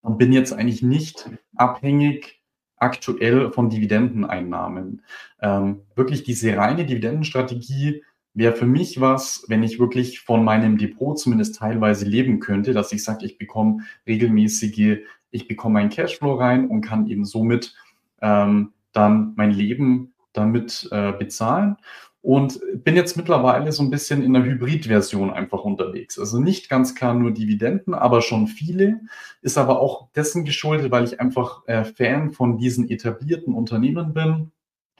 und 0.00 0.16
bin 0.16 0.32
jetzt 0.32 0.54
eigentlich 0.54 0.82
nicht 0.82 1.28
abhängig 1.54 2.40
aktuell 2.76 3.52
von 3.52 3.68
Dividendeneinnahmen. 3.68 5.02
Ähm, 5.42 5.82
wirklich 5.94 6.22
diese 6.22 6.56
reine 6.56 6.86
Dividendenstrategie 6.86 8.04
wäre 8.32 8.54
für 8.54 8.66
mich 8.66 9.02
was, 9.02 9.44
wenn 9.48 9.62
ich 9.62 9.78
wirklich 9.78 10.20
von 10.20 10.44
meinem 10.44 10.78
Depot 10.78 11.18
zumindest 11.18 11.56
teilweise 11.56 12.06
leben 12.06 12.40
könnte, 12.40 12.72
dass 12.72 12.92
ich 12.92 13.04
sage, 13.04 13.26
ich 13.26 13.36
bekomme 13.36 13.82
regelmäßige 14.06 15.00
ich 15.30 15.48
bekomme 15.48 15.74
meinen 15.74 15.90
Cashflow 15.90 16.34
rein 16.34 16.68
und 16.68 16.80
kann 16.80 17.06
eben 17.08 17.24
somit 17.24 17.74
ähm, 18.20 18.72
dann 18.92 19.32
mein 19.36 19.50
Leben 19.50 20.14
damit 20.32 20.88
äh, 20.90 21.12
bezahlen. 21.12 21.76
Und 22.20 22.60
bin 22.74 22.96
jetzt 22.96 23.16
mittlerweile 23.16 23.70
so 23.70 23.82
ein 23.82 23.90
bisschen 23.90 24.22
in 24.22 24.32
der 24.32 24.42
Hybrid-Version 24.42 25.30
einfach 25.30 25.62
unterwegs. 25.62 26.18
Also 26.18 26.40
nicht 26.40 26.68
ganz 26.68 26.94
klar 26.94 27.14
nur 27.14 27.30
Dividenden, 27.30 27.94
aber 27.94 28.22
schon 28.22 28.48
viele. 28.48 29.00
Ist 29.40 29.56
aber 29.56 29.80
auch 29.80 30.10
dessen 30.12 30.44
geschuldet, 30.44 30.90
weil 30.90 31.04
ich 31.04 31.20
einfach 31.20 31.62
äh, 31.66 31.84
Fan 31.84 32.32
von 32.32 32.58
diesen 32.58 32.90
etablierten 32.90 33.54
Unternehmen 33.54 34.14
bin. 34.14 34.50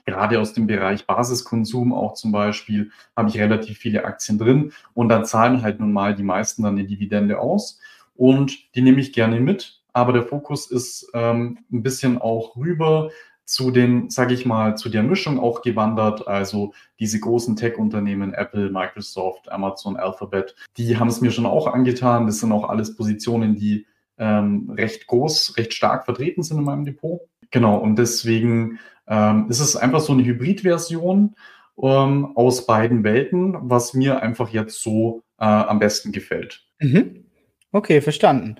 Gerade 0.05 0.39
aus 0.39 0.53
dem 0.53 0.65
Bereich 0.65 1.05
Basiskonsum 1.05 1.93
auch 1.93 2.13
zum 2.13 2.31
Beispiel 2.31 2.89
habe 3.15 3.29
ich 3.29 3.37
relativ 3.37 3.77
viele 3.77 4.05
Aktien 4.05 4.39
drin 4.39 4.71
und 4.93 5.09
dann 5.09 5.25
zahlen 5.25 5.61
halt 5.61 5.79
nun 5.79 5.91
mal 5.91 6.15
die 6.15 6.23
meisten 6.23 6.63
dann 6.63 6.77
eine 6.77 6.87
Dividende 6.87 7.39
aus 7.39 7.79
und 8.15 8.73
die 8.75 8.81
nehme 8.81 9.01
ich 9.01 9.13
gerne 9.13 9.39
mit 9.39 9.78
aber 9.93 10.13
der 10.13 10.23
Fokus 10.23 10.69
ist 10.69 11.09
ähm, 11.13 11.59
ein 11.71 11.83
bisschen 11.83 12.17
auch 12.19 12.55
rüber 12.55 13.09
zu 13.45 13.71
den, 13.71 14.11
sage 14.11 14.35
ich 14.35 14.45
mal, 14.45 14.77
zu 14.77 14.89
der 14.89 15.01
Mischung 15.01 15.39
auch 15.39 15.63
gewandert. 15.63 16.27
Also 16.27 16.73
diese 16.99 17.19
großen 17.19 17.55
Tech-Unternehmen, 17.55 18.33
Apple, 18.33 18.69
Microsoft, 18.69 19.51
Amazon, 19.51 19.97
Alphabet, 19.97 20.55
die 20.77 20.97
haben 20.97 21.07
es 21.07 21.21
mir 21.21 21.31
schon 21.31 21.47
auch 21.47 21.65
angetan. 21.65 22.27
Das 22.27 22.39
sind 22.39 22.51
auch 22.51 22.69
alles 22.69 22.95
Positionen, 22.95 23.55
die 23.55 23.87
ähm, 24.19 24.71
recht 24.75 25.07
groß, 25.07 25.57
recht 25.57 25.73
stark 25.73 26.05
vertreten 26.05 26.43
sind 26.43 26.59
in 26.59 26.63
meinem 26.63 26.85
Depot. 26.85 27.21
Genau, 27.49 27.77
und 27.77 27.95
deswegen 27.95 28.77
ähm, 29.07 29.47
ist 29.49 29.59
es 29.59 29.75
einfach 29.75 30.01
so 30.01 30.13
eine 30.13 30.23
Hybrid-Version 30.23 31.35
ähm, 31.81 32.31
aus 32.35 32.67
beiden 32.67 33.03
Welten, 33.03 33.57
was 33.61 33.95
mir 33.95 34.21
einfach 34.21 34.49
jetzt 34.49 34.83
so 34.83 35.23
äh, 35.39 35.45
am 35.45 35.79
besten 35.79 36.11
gefällt. 36.11 36.67
Mhm. 36.79 37.25
Okay, 37.71 38.01
verstanden. 38.01 38.55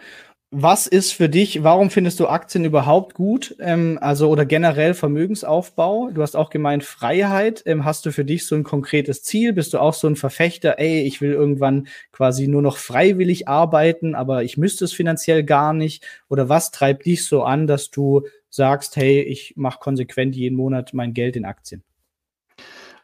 Was 0.52 0.88
ist 0.88 1.12
für 1.12 1.30
dich, 1.30 1.64
warum 1.64 1.92
findest 1.92 2.20
du 2.20 2.28
Aktien 2.28 2.66
überhaupt 2.66 3.14
gut? 3.14 3.56
Ähm, 3.60 4.00
also 4.02 4.30
oder 4.30 4.46
generell 4.46 4.96
Vermögensaufbau? 4.96 6.10
Du 6.12 6.24
hast 6.24 6.36
auch 6.36 6.50
gemeint 6.50 6.84
Freiheit. 6.84 7.62
Ähm, 7.68 7.86
hast 7.86 8.08
du 8.08 8.12
für 8.12 8.26
dich 8.26 8.48
so 8.48 8.56
ein 8.56 8.64
konkretes 8.64 9.22
Ziel? 9.22 9.54
Bist 9.54 9.76
du 9.76 9.80
auch 9.80 9.94
so 9.94 10.08
ein 10.08 10.16
Verfechter, 10.16 10.80
ey, 10.80 11.04
ich 11.04 11.22
will 11.22 11.34
irgendwann 11.34 11.88
quasi 12.12 12.48
nur 12.48 12.64
noch 12.64 12.78
freiwillig 12.78 13.48
arbeiten, 13.48 14.16
aber 14.16 14.44
ich 14.44 14.58
müsste 14.58 14.86
es 14.86 14.94
finanziell 14.94 15.44
gar 15.44 15.74
nicht? 15.74 16.04
Oder 16.30 16.50
was 16.50 16.72
treibt 16.72 17.06
dich 17.06 17.28
so 17.28 17.44
an, 17.44 17.68
dass 17.68 17.92
du 17.92 18.24
sagst, 18.50 18.96
hey, 18.96 19.22
ich 19.22 19.54
mache 19.56 19.78
konsequent 19.78 20.36
jeden 20.36 20.58
Monat 20.58 20.96
mein 20.96 21.14
Geld 21.14 21.36
in 21.36 21.46
Aktien? 21.46 21.84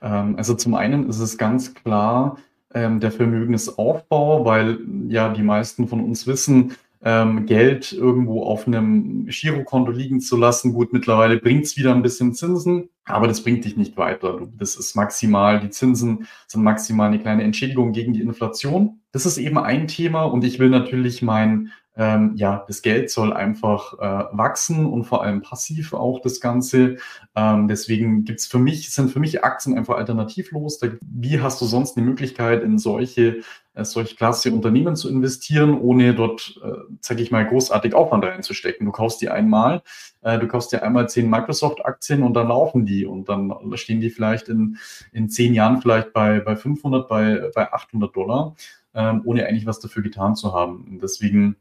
Ähm, 0.02 0.36
also 0.36 0.56
zum 0.56 0.74
einen 0.74 1.08
ist 1.10 1.20
es 1.20 1.38
ganz 1.38 1.76
klar 1.76 2.40
ähm, 2.74 3.00
der 3.00 3.12
Vermögensaufbau, 3.12 4.46
weil 4.46 4.80
ja 5.10 5.30
die 5.30 5.44
meisten 5.44 5.88
von 5.88 6.04
uns 6.04 6.26
wissen, 6.26 6.76
ähm, 7.06 7.46
Geld 7.46 7.94
irgendwo 7.94 8.44
auf 8.44 8.68
einem 8.68 9.28
Girokonto 9.28 9.92
liegen 9.92 10.20
zu 10.20 10.36
lassen. 10.36 10.74
Gut, 10.74 10.92
mittlerweile 10.92 11.38
bringt 11.38 11.66
es 11.66 11.78
wieder 11.78 11.94
ein 11.94 12.02
bisschen 12.02 12.34
Zinsen, 12.34 12.90
aber 13.06 13.28
das 13.28 13.44
bringt 13.44 13.64
dich 13.64 13.78
nicht 13.78 13.96
weiter. 13.96 14.42
Das 14.58 14.76
ist 14.76 14.96
maximal, 14.96 15.60
die 15.60 15.70
Zinsen 15.70 16.28
sind 16.48 16.64
maximal 16.64 17.08
eine 17.08 17.20
kleine 17.20 17.44
Entschädigung 17.44 17.94
gegen 17.94 18.14
die 18.14 18.22
Inflation. 18.22 19.02
Das 19.12 19.28
ist 19.28 19.38
eben 19.38 19.60
ein 19.60 19.88
Thema 19.88 20.24
und 20.24 20.44
ich 20.44 20.58
will 20.58 20.70
natürlich 20.70 21.22
mein 21.22 21.72
ähm, 21.98 22.34
ja, 22.36 22.66
das 22.68 22.82
Geld 22.82 23.10
soll 23.10 23.32
einfach 23.32 23.94
äh, 24.00 24.26
wachsen 24.38 24.86
und 24.86 25.06
vor 25.06 25.24
allem 25.24 25.42
passiv 25.42 25.94
auch 25.94 26.20
das 26.22 26.42
Ganze. 26.42 26.98
Ähm, 27.36 27.68
deswegen 27.68 28.26
gibt's 28.26 28.48
für 28.48 28.60
mich, 28.60 28.92
sind 28.92 29.12
für 29.12 29.20
mich 29.20 29.44
Aktien 29.44 29.78
einfach 29.78 29.96
alternativlos. 29.96 30.80
Da, 30.80 30.90
wie 31.02 31.40
hast 31.40 31.62
du 31.62 31.66
sonst 31.66 31.96
eine 31.96 32.06
Möglichkeit, 32.06 32.64
in 32.64 32.78
solche, 32.78 33.42
äh, 33.76 33.86
solche 33.86 34.16
Klasse 34.16 34.52
Unternehmen 34.52 34.96
zu 34.96 35.10
investieren, 35.10 35.80
ohne 35.80 36.16
dort, 36.16 36.60
äh, 36.64 36.72
sage 37.02 37.22
ich 37.22 37.32
mal, 37.32 37.46
großartig 37.46 37.94
Aufwand 37.94 38.26
reinzustecken? 38.26 38.86
Du 38.86 38.92
kaufst 38.92 39.22
die 39.22 39.30
einmal, 39.30 39.84
äh, 40.22 40.40
du 40.40 40.48
kaufst 40.48 40.72
dir 40.72 40.82
einmal 40.82 41.08
zehn 41.10 41.30
Microsoft-Aktien 41.30 42.24
und 42.24 42.34
dann 42.34 42.48
laufen 42.48 42.86
die 42.86 43.06
und 43.06 43.30
dann 43.30 43.54
stehen 43.76 44.02
die 44.02 44.10
vielleicht 44.10 44.50
in, 44.50 44.78
in 45.12 45.30
zehn 45.30 45.54
Jahren 45.54 45.82
vielleicht 45.82 46.14
bei, 46.14 46.40
bei 46.40 46.56
500, 46.56 47.08
bei, 47.08 47.52
bei 47.54 47.72
800 47.72 48.16
Dollar, 48.16 48.56
ähm, 48.94 49.22
ohne 49.26 49.46
eigentlich 49.46 49.66
was 49.66 49.80
dafür 49.80 50.02
getan 50.02 50.36
zu 50.36 50.54
haben. 50.54 50.86
Und 50.90 51.04
deswegen 51.04 51.58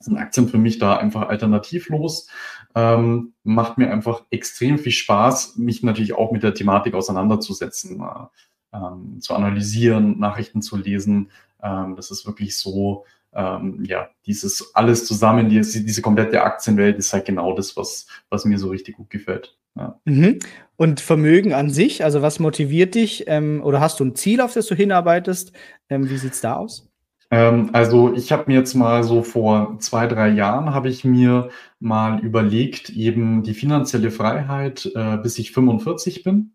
sind 0.00 0.16
Aktien 0.16 0.48
für 0.48 0.58
mich 0.58 0.78
da 0.78 0.96
einfach 0.96 1.28
alternativlos. 1.28 2.28
Ähm, 2.74 3.32
macht 3.42 3.78
mir 3.78 3.90
einfach 3.90 4.24
extrem 4.30 4.78
viel 4.78 4.92
Spaß, 4.92 5.56
mich 5.56 5.82
natürlich 5.82 6.14
auch 6.14 6.32
mit 6.32 6.42
der 6.42 6.54
Thematik 6.54 6.94
auseinanderzusetzen, 6.94 8.00
äh, 8.00 8.76
ähm, 8.76 9.20
zu 9.20 9.34
analysieren, 9.34 10.18
Nachrichten 10.18 10.62
zu 10.62 10.76
lesen. 10.76 11.30
Ähm, 11.62 11.96
das 11.96 12.10
ist 12.10 12.26
wirklich 12.26 12.56
so, 12.56 13.04
ähm, 13.34 13.84
ja, 13.84 14.08
dieses 14.26 14.74
alles 14.74 15.04
zusammen, 15.04 15.48
diese, 15.48 15.84
diese 15.84 16.02
komplette 16.02 16.42
Aktienwelt 16.42 16.98
ist 16.98 17.12
halt 17.12 17.26
genau 17.26 17.54
das, 17.54 17.76
was, 17.76 18.06
was 18.30 18.44
mir 18.44 18.58
so 18.58 18.68
richtig 18.68 18.96
gut 18.96 19.10
gefällt. 19.10 19.56
Ja. 19.76 20.00
Mhm. 20.04 20.38
Und 20.76 21.00
Vermögen 21.00 21.52
an 21.52 21.70
sich, 21.70 22.04
also 22.04 22.22
was 22.22 22.38
motiviert 22.38 22.94
dich? 22.94 23.24
Ähm, 23.26 23.62
oder 23.64 23.80
hast 23.80 24.00
du 24.00 24.04
ein 24.04 24.14
Ziel, 24.14 24.40
auf 24.40 24.54
das 24.54 24.66
du 24.66 24.74
hinarbeitest? 24.74 25.52
Ähm, 25.88 26.08
wie 26.08 26.14
es 26.14 26.40
da 26.40 26.54
aus? 26.54 26.88
Ähm, 27.30 27.70
also 27.72 28.14
ich 28.14 28.32
habe 28.32 28.44
mir 28.46 28.58
jetzt 28.58 28.74
mal 28.74 29.04
so 29.04 29.22
vor 29.22 29.76
zwei, 29.80 30.06
drei 30.06 30.28
Jahren 30.28 30.72
habe 30.72 30.88
ich 30.88 31.04
mir 31.04 31.50
mal 31.78 32.20
überlegt, 32.20 32.90
eben 32.90 33.42
die 33.42 33.54
finanzielle 33.54 34.10
Freiheit, 34.10 34.90
äh, 34.94 35.18
bis 35.18 35.38
ich 35.38 35.52
45 35.52 36.22
bin. 36.22 36.54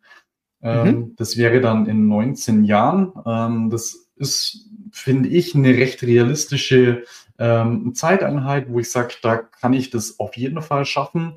Ähm, 0.61 0.87
mhm. 0.87 1.15
Das 1.17 1.37
wäre 1.37 1.61
dann 1.61 1.85
in 1.85 2.07
19 2.07 2.63
Jahren. 2.63 3.13
Ähm, 3.25 3.69
das 3.69 4.02
ist, 4.15 4.69
finde 4.91 5.29
ich, 5.29 5.55
eine 5.55 5.69
recht 5.69 6.03
realistische 6.03 7.03
ähm, 7.39 7.93
Zeiteinheit, 7.95 8.69
wo 8.69 8.79
ich 8.79 8.91
sage, 8.91 9.15
da 9.21 9.37
kann 9.37 9.73
ich 9.73 9.89
das 9.89 10.19
auf 10.19 10.37
jeden 10.37 10.61
Fall 10.61 10.85
schaffen. 10.85 11.33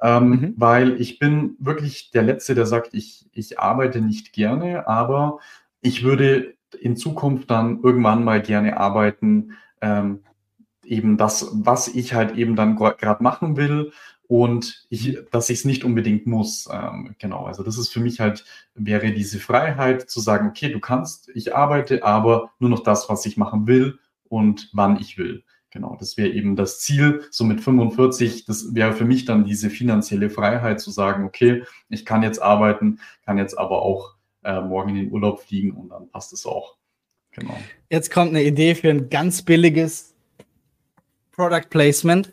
Ähm, 0.00 0.28
mhm. 0.28 0.54
Weil 0.56 1.00
ich 1.00 1.18
bin 1.18 1.56
wirklich 1.58 2.10
der 2.10 2.22
Letzte, 2.22 2.54
der 2.54 2.66
sagt, 2.66 2.92
ich, 2.92 3.26
ich 3.32 3.58
arbeite 3.58 4.00
nicht 4.00 4.32
gerne, 4.32 4.86
aber 4.86 5.38
ich 5.80 6.02
würde 6.02 6.54
in 6.78 6.96
Zukunft 6.96 7.50
dann 7.50 7.80
irgendwann 7.82 8.24
mal 8.24 8.42
gerne 8.42 8.76
arbeiten, 8.76 9.52
ähm, 9.80 10.20
eben 10.84 11.16
das, 11.16 11.50
was 11.52 11.88
ich 11.88 12.14
halt 12.14 12.36
eben 12.36 12.56
dann 12.56 12.76
gerade 12.76 13.22
machen 13.22 13.56
will 13.56 13.92
und 14.28 14.86
ich, 14.90 15.18
dass 15.30 15.50
ich 15.50 15.60
es 15.60 15.64
nicht 15.64 15.84
unbedingt 15.84 16.26
muss. 16.26 16.68
Ähm, 16.72 17.14
genau, 17.18 17.44
also 17.44 17.62
das 17.62 17.78
ist 17.78 17.92
für 17.92 18.00
mich 18.00 18.20
halt, 18.20 18.44
wäre 18.74 19.12
diese 19.12 19.38
Freiheit 19.38 20.10
zu 20.10 20.20
sagen, 20.20 20.48
okay, 20.48 20.70
du 20.70 20.80
kannst, 20.80 21.30
ich 21.34 21.54
arbeite, 21.54 22.02
aber 22.04 22.50
nur 22.58 22.70
noch 22.70 22.82
das, 22.82 23.08
was 23.08 23.24
ich 23.26 23.36
machen 23.36 23.66
will 23.66 23.98
und 24.28 24.70
wann 24.72 24.98
ich 25.00 25.18
will. 25.18 25.44
Genau, 25.70 25.96
das 25.98 26.16
wäre 26.16 26.30
eben 26.30 26.56
das 26.56 26.80
Ziel. 26.80 27.24
So 27.30 27.44
mit 27.44 27.60
45, 27.60 28.46
das 28.46 28.74
wäre 28.74 28.94
für 28.94 29.04
mich 29.04 29.24
dann 29.26 29.44
diese 29.44 29.68
finanzielle 29.68 30.30
Freiheit 30.30 30.80
zu 30.80 30.90
sagen, 30.90 31.24
okay, 31.24 31.64
ich 31.88 32.04
kann 32.06 32.22
jetzt 32.22 32.40
arbeiten, 32.40 32.98
kann 33.24 33.38
jetzt 33.38 33.58
aber 33.58 33.82
auch 33.82 34.14
äh, 34.42 34.60
morgen 34.60 34.90
in 34.90 34.96
den 34.96 35.12
Urlaub 35.12 35.40
fliegen 35.40 35.72
und 35.72 35.90
dann 35.90 36.08
passt 36.08 36.32
es 36.32 36.46
auch. 36.46 36.76
Genau. 37.32 37.56
Jetzt 37.90 38.10
kommt 38.10 38.30
eine 38.30 38.42
Idee 38.42 38.74
für 38.74 38.88
ein 38.88 39.10
ganz 39.10 39.42
billiges 39.42 40.14
Product 41.32 41.68
Placement. 41.68 42.32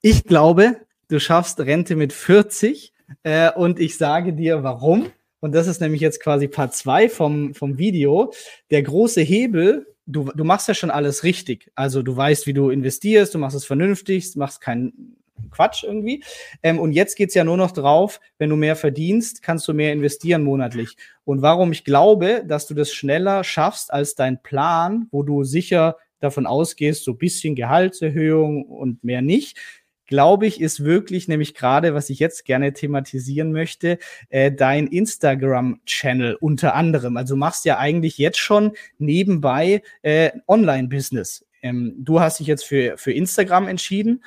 Ich 0.00 0.24
glaube, 0.24 0.80
du 1.12 1.20
schaffst 1.20 1.60
Rente 1.60 1.94
mit 1.94 2.12
40 2.12 2.92
äh, 3.22 3.52
und 3.52 3.78
ich 3.78 3.98
sage 3.98 4.32
dir 4.32 4.62
warum. 4.62 5.10
Und 5.40 5.54
das 5.54 5.66
ist 5.66 5.80
nämlich 5.80 6.00
jetzt 6.00 6.22
quasi 6.22 6.48
Part 6.48 6.74
2 6.74 7.08
vom, 7.08 7.54
vom 7.54 7.76
Video. 7.76 8.32
Der 8.70 8.82
große 8.82 9.20
Hebel, 9.20 9.86
du, 10.06 10.30
du 10.34 10.44
machst 10.44 10.68
ja 10.68 10.74
schon 10.74 10.90
alles 10.90 11.24
richtig. 11.24 11.70
Also 11.74 12.02
du 12.02 12.16
weißt, 12.16 12.46
wie 12.46 12.54
du 12.54 12.70
investierst, 12.70 13.34
du 13.34 13.38
machst 13.38 13.56
es 13.56 13.66
vernünftig, 13.66 14.34
machst 14.36 14.60
keinen 14.60 15.16
Quatsch 15.50 15.84
irgendwie. 15.84 16.24
Ähm, 16.62 16.78
und 16.78 16.92
jetzt 16.92 17.16
geht's 17.16 17.34
ja 17.34 17.44
nur 17.44 17.56
noch 17.56 17.72
drauf, 17.72 18.20
wenn 18.38 18.48
du 18.48 18.56
mehr 18.56 18.76
verdienst, 18.76 19.42
kannst 19.42 19.68
du 19.68 19.74
mehr 19.74 19.92
investieren 19.92 20.44
monatlich. 20.44 20.96
Und 21.24 21.42
warum 21.42 21.72
ich 21.72 21.84
glaube, 21.84 22.42
dass 22.46 22.66
du 22.66 22.74
das 22.74 22.92
schneller 22.92 23.44
schaffst 23.44 23.92
als 23.92 24.14
dein 24.14 24.42
Plan, 24.42 25.08
wo 25.10 25.22
du 25.22 25.44
sicher 25.44 25.96
davon 26.20 26.46
ausgehst, 26.46 27.04
so 27.04 27.14
bisschen 27.14 27.56
Gehaltserhöhung 27.56 28.64
und 28.64 29.02
mehr 29.02 29.20
nicht, 29.22 29.58
glaube 30.06 30.46
ich, 30.46 30.60
ist 30.60 30.84
wirklich 30.84 31.28
nämlich 31.28 31.54
gerade, 31.54 31.94
was 31.94 32.10
ich 32.10 32.18
jetzt 32.18 32.44
gerne 32.44 32.72
thematisieren 32.72 33.52
möchte, 33.52 33.98
äh, 34.28 34.52
dein 34.52 34.86
Instagram-Channel 34.86 36.36
unter 36.36 36.74
anderem. 36.74 37.16
Also 37.16 37.36
machst 37.36 37.64
ja 37.64 37.78
eigentlich 37.78 38.18
jetzt 38.18 38.38
schon 38.38 38.72
nebenbei 38.98 39.82
äh, 40.02 40.30
Online-Business. 40.46 41.46
Ähm, 41.62 41.94
du 41.98 42.20
hast 42.20 42.40
dich 42.40 42.46
jetzt 42.46 42.64
für, 42.64 42.98
für 42.98 43.12
Instagram 43.12 43.68
entschieden 43.68 44.24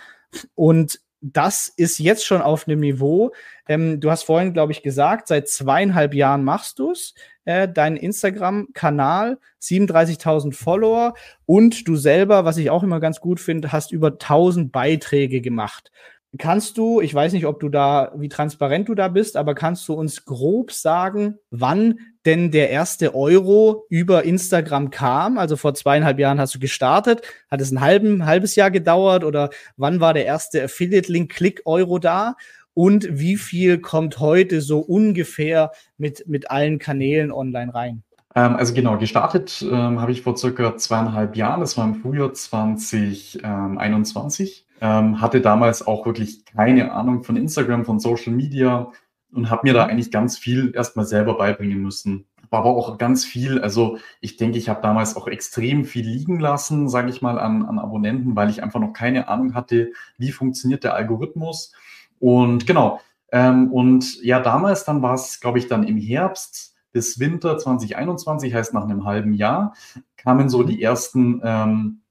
und 0.56 1.00
das 1.34 1.70
ist 1.70 1.98
jetzt 1.98 2.26
schon 2.26 2.42
auf 2.42 2.68
einem 2.68 2.80
Niveau. 2.80 3.34
Ähm, 3.68 4.00
du 4.00 4.12
hast 4.12 4.24
vorhin, 4.24 4.54
glaube 4.54 4.72
ich, 4.72 4.84
gesagt, 4.84 5.28
seit 5.28 5.50
zweieinhalb 5.50 6.14
Jahren 6.14 6.44
machst 6.44 6.78
du 6.78 6.92
es, 6.92 7.16
äh, 7.46 7.68
deinen 7.68 7.98
Instagram-Kanal, 7.98 9.40
37.000 9.60 10.54
Follower 10.54 11.16
und 11.46 11.88
du 11.88 11.96
selber, 11.96 12.46
was 12.46 12.58
ich 12.58 12.70
auch 12.70 12.84
immer 12.84 13.00
ganz 13.00 13.20
gut 13.20 13.40
finde, 13.40 13.72
hast 13.72 13.92
über 13.92 14.12
1000 14.20 14.72
Beiträge 14.72 15.42
gemacht. 15.42 15.92
Kannst 16.38 16.78
du, 16.78 17.02
ich 17.02 17.14
weiß 17.14 17.34
nicht, 17.34 17.46
ob 17.46 17.60
du 17.60 17.70
da, 17.70 18.12
wie 18.16 18.30
transparent 18.30 18.90
du 18.90 18.96
da 18.96 19.08
bist, 19.08 19.38
aber 19.38 19.56
kannst 19.56 19.88
du 19.88 19.94
uns 19.94 20.26
grob 20.26 20.72
sagen, 20.72 21.38
wann 21.52 22.00
denn 22.26 22.52
der 22.52 22.70
erste 22.70 23.14
Euro 23.14 23.86
über 23.90 24.24
Instagram 24.24 24.90
kam? 24.90 25.38
Also 25.38 25.56
vor 25.56 25.74
zweieinhalb 25.74 26.20
Jahren 26.20 26.40
hast 26.40 26.56
du 26.56 26.60
gestartet. 26.60 27.22
Hat 27.50 27.62
es 27.62 27.72
ein 27.72 27.82
halben, 27.82 28.26
halbes 28.26 28.56
Jahr 28.56 28.72
gedauert 28.72 29.24
oder 29.24 29.50
wann 29.78 30.00
war 30.00 30.14
der 30.14 30.26
erste 30.26 30.64
Affiliate-Link-Click-Euro 30.64 32.00
da? 32.00 32.36
Und 32.74 33.08
wie 33.10 33.38
viel 33.38 33.80
kommt 33.80 34.20
heute 34.20 34.62
so 34.62 34.80
ungefähr 34.80 35.72
mit, 35.98 36.28
mit 36.28 36.52
allen 36.52 36.80
Kanälen 36.80 37.32
online 37.32 37.74
rein? 37.74 38.04
Ähm, 38.36 38.58
also 38.58 38.74
genau, 38.74 38.98
gestartet 38.98 39.66
ähm, 39.68 40.02
habe 40.02 40.12
ich 40.12 40.24
vor 40.24 40.36
circa 40.36 40.76
zweieinhalb 40.76 41.38
Jahren, 41.38 41.62
das 41.62 41.78
war 41.78 41.86
im 41.86 41.96
Frühjahr 41.96 42.34
2021. 42.34 44.65
Ähm, 44.82 45.22
hatte 45.22 45.42
damals 45.42 45.88
auch 45.88 46.06
wirklich 46.06 46.46
keine 46.46 46.92
Ahnung 46.92 47.24
von 47.24 47.38
Instagram, 47.38 47.86
von 47.86 48.00
Social 48.00 48.34
Media 48.34 48.92
und 49.32 49.50
habe 49.50 49.62
mir 49.64 49.74
da 49.74 49.86
eigentlich 49.86 50.12
ganz 50.12 50.38
viel 50.38 50.74
erstmal 50.76 51.06
selber 51.06 51.38
beibringen 51.38 51.82
müssen. 51.82 52.26
Aber 52.52 52.70
auch 52.70 52.98
ganz 52.98 53.26
viel, 53.26 53.60
also 53.60 53.98
ich 54.22 54.38
denke, 54.38 54.58
ich 54.58 54.70
habe 54.70 54.82
damals 54.82 55.18
auch 55.18 55.28
extrem 55.28 55.84
viel 55.84 56.06
liegen 56.06 56.40
lassen, 56.40 56.88
sage 56.88 57.10
ich 57.10 57.22
mal, 57.22 57.38
an, 57.38 57.66
an 57.66 57.80
Abonnenten, 57.80 58.36
weil 58.36 58.50
ich 58.50 58.64
einfach 58.64 58.80
noch 58.80 58.94
keine 58.94 59.28
Ahnung 59.28 59.54
hatte, 59.54 59.92
wie 60.18 60.32
funktioniert 60.32 60.84
der 60.84 60.94
Algorithmus. 60.94 61.74
Und 62.20 62.66
genau, 62.66 63.02
ähm, 63.32 63.72
und 63.74 64.24
ja, 64.24 64.40
damals 64.40 64.86
dann 64.86 65.02
war 65.02 65.16
es, 65.16 65.42
glaube 65.42 65.60
ich, 65.60 65.68
dann 65.68 65.84
im 65.84 65.98
Herbst 65.98 66.76
bis 66.94 67.20
Winter 67.20 67.58
2021, 67.58 68.54
heißt 68.54 68.74
nach 68.74 68.86
einem 68.86 69.04
halben 69.04 69.34
Jahr, 69.34 69.74
kamen 70.16 70.48
so 70.48 70.64
die 70.64 70.82
ersten 70.82 71.42
ähm, 71.44 72.02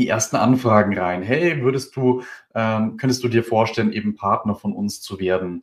die 0.00 0.08
ersten 0.08 0.36
Anfragen 0.36 0.98
rein. 0.98 1.22
Hey, 1.22 1.62
würdest 1.62 1.94
du, 1.94 2.22
ähm, 2.54 2.96
könntest 2.96 3.22
du 3.22 3.28
dir 3.28 3.44
vorstellen, 3.44 3.92
eben 3.92 4.14
Partner 4.16 4.54
von 4.54 4.72
uns 4.72 5.02
zu 5.02 5.20
werden? 5.20 5.62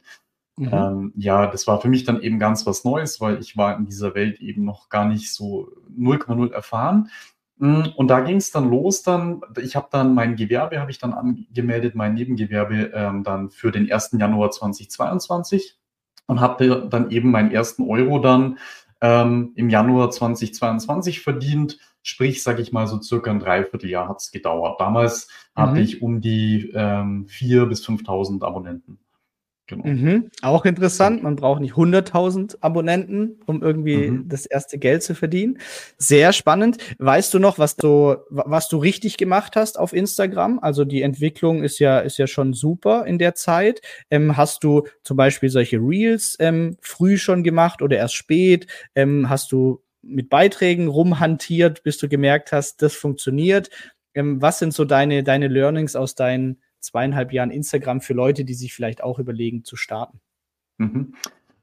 Mhm. 0.58 0.70
Ähm, 0.72 1.13
ja, 1.15 1.48
das 1.48 1.67
war 1.67 1.82
für 1.82 1.89
mich 1.89 2.03
dann 2.03 2.22
eben 2.22 2.39
ganz 2.39 2.65
was 2.65 2.84
Neues, 2.84 3.20
weil 3.20 3.39
ich 3.39 3.58
war 3.58 3.75
in 3.77 3.86
dieser 3.86 4.13
Welt 4.15 4.39
eben 4.39 4.63
noch 4.63 4.89
gar 4.89 5.06
nicht 5.06 5.34
so 5.34 5.70
0,0 5.98 6.51
erfahren. 6.51 7.10
Mm, 7.58 7.86
und 7.96 8.08
da 8.10 8.20
ging 8.20 8.38
es 8.38 8.51
dann 8.51 8.70
los 8.70 9.01
dann, 9.01 9.41
ich 9.60 9.75
habe 9.75 9.88
dann 9.91 10.13
mein 10.13 10.36
Gewerbe, 10.36 10.79
habe 10.79 10.91
ich 10.91 11.00
dann 11.00 11.13
angemeldet, 11.13 11.96
mein 11.96 12.13
Nebengewerbe 12.13 12.91
ähm, 12.94 13.24
dann 13.24 13.50
für 13.50 13.72
den 13.72 13.91
1. 13.91 14.17
Januar 14.20 14.51
2022 14.51 15.79
und 16.27 16.39
habe 16.39 16.88
dann 16.89 17.10
eben 17.10 17.32
meinen 17.32 17.51
ersten 17.51 17.89
Euro 17.89 18.20
dann 18.20 18.60
ähm, 19.01 19.54
im 19.56 19.70
Januar 19.70 20.12
2022 20.12 21.22
verdient. 21.22 21.80
Sprich, 22.01 22.42
sage 22.42 22.62
ich 22.62 22.72
mal, 22.72 22.88
so 22.88 23.01
circa 23.01 23.32
ein 23.32 23.39
Dreivierteljahr 23.39 24.08
hat 24.08 24.22
es 24.22 24.32
gedauert. 24.32 24.80
Damals 24.80 25.27
mhm. 25.56 25.62
hatte 25.62 25.80
ich 25.82 26.01
um 26.01 26.22
die 26.22 26.72
ähm, 26.74 27.27
4.000 27.27 27.66
bis 27.66 27.86
5.000 27.86 28.44
Abonnenten. 28.46 29.00
Genau. 29.67 29.86
Mhm. 29.86 30.31
Auch 30.41 30.63
interessant, 30.63 31.24
man 31.24 31.36
braucht 31.36 31.59
nicht 31.59 31.74
100.000 31.74 32.57
Abonnenten, 32.62 33.41
um 33.47 33.62
irgendwie 33.62 34.09
mhm. 34.09 34.29
das 34.29 34.45
erste 34.45 34.77
Geld 34.77 35.03
zu 35.03 35.13
verdienen. 35.13 35.59
Sehr 35.97 36.31
spannend. 36.31 36.77
Weißt 37.00 37.33
du 37.33 37.39
noch, 37.39 37.59
was 37.59 37.75
du, 37.75 38.15
was 38.29 38.69
du 38.69 38.77
richtig 38.77 39.17
gemacht 39.17 39.57
hast 39.57 39.77
auf 39.77 39.91
Instagram? 39.91 40.59
Also 40.59 40.86
die 40.86 41.01
Entwicklung 41.01 41.63
ist 41.63 41.79
ja, 41.79 42.00
ist 42.00 42.17
ja 42.17 42.27
schon 42.27 42.53
super 42.53 43.05
in 43.05 43.17
der 43.17 43.36
Zeit. 43.36 43.81
Ähm, 44.09 44.38
hast 44.38 44.63
du 44.63 44.88
zum 45.03 45.17
Beispiel 45.17 45.50
solche 45.50 45.79
Reels 45.79 46.38
ähm, 46.39 46.77
früh 46.79 47.17
schon 47.17 47.43
gemacht 47.43 47.81
oder 47.81 47.97
erst 47.97 48.15
spät? 48.15 48.67
Ähm, 48.95 49.29
hast 49.29 49.51
du 49.51 49.83
mit 50.01 50.29
Beiträgen 50.29 50.88
rumhantiert, 50.88 51.83
bis 51.83 51.97
du 51.97 52.07
gemerkt 52.07 52.53
hast, 52.53 52.81
das 52.81 52.95
funktioniert? 52.95 53.69
Ähm, 54.13 54.41
was 54.41 54.59
sind 54.59 54.74
so 54.74 54.86
deine, 54.86 55.24
deine 55.24 55.50
Learnings 55.50 55.97
aus 55.97 56.15
deinen 56.15 56.62
zweieinhalb 56.79 57.34
Jahren 57.34 57.51
Instagram 57.51 58.01
für 58.01 58.13
Leute, 58.13 58.46
die 58.46 58.53
sich 58.53 58.74
vielleicht 58.74 59.03
auch 59.03 59.19
überlegen 59.19 59.63
zu 59.63 59.75
starten? 59.75 60.19
Mhm. 60.77 61.13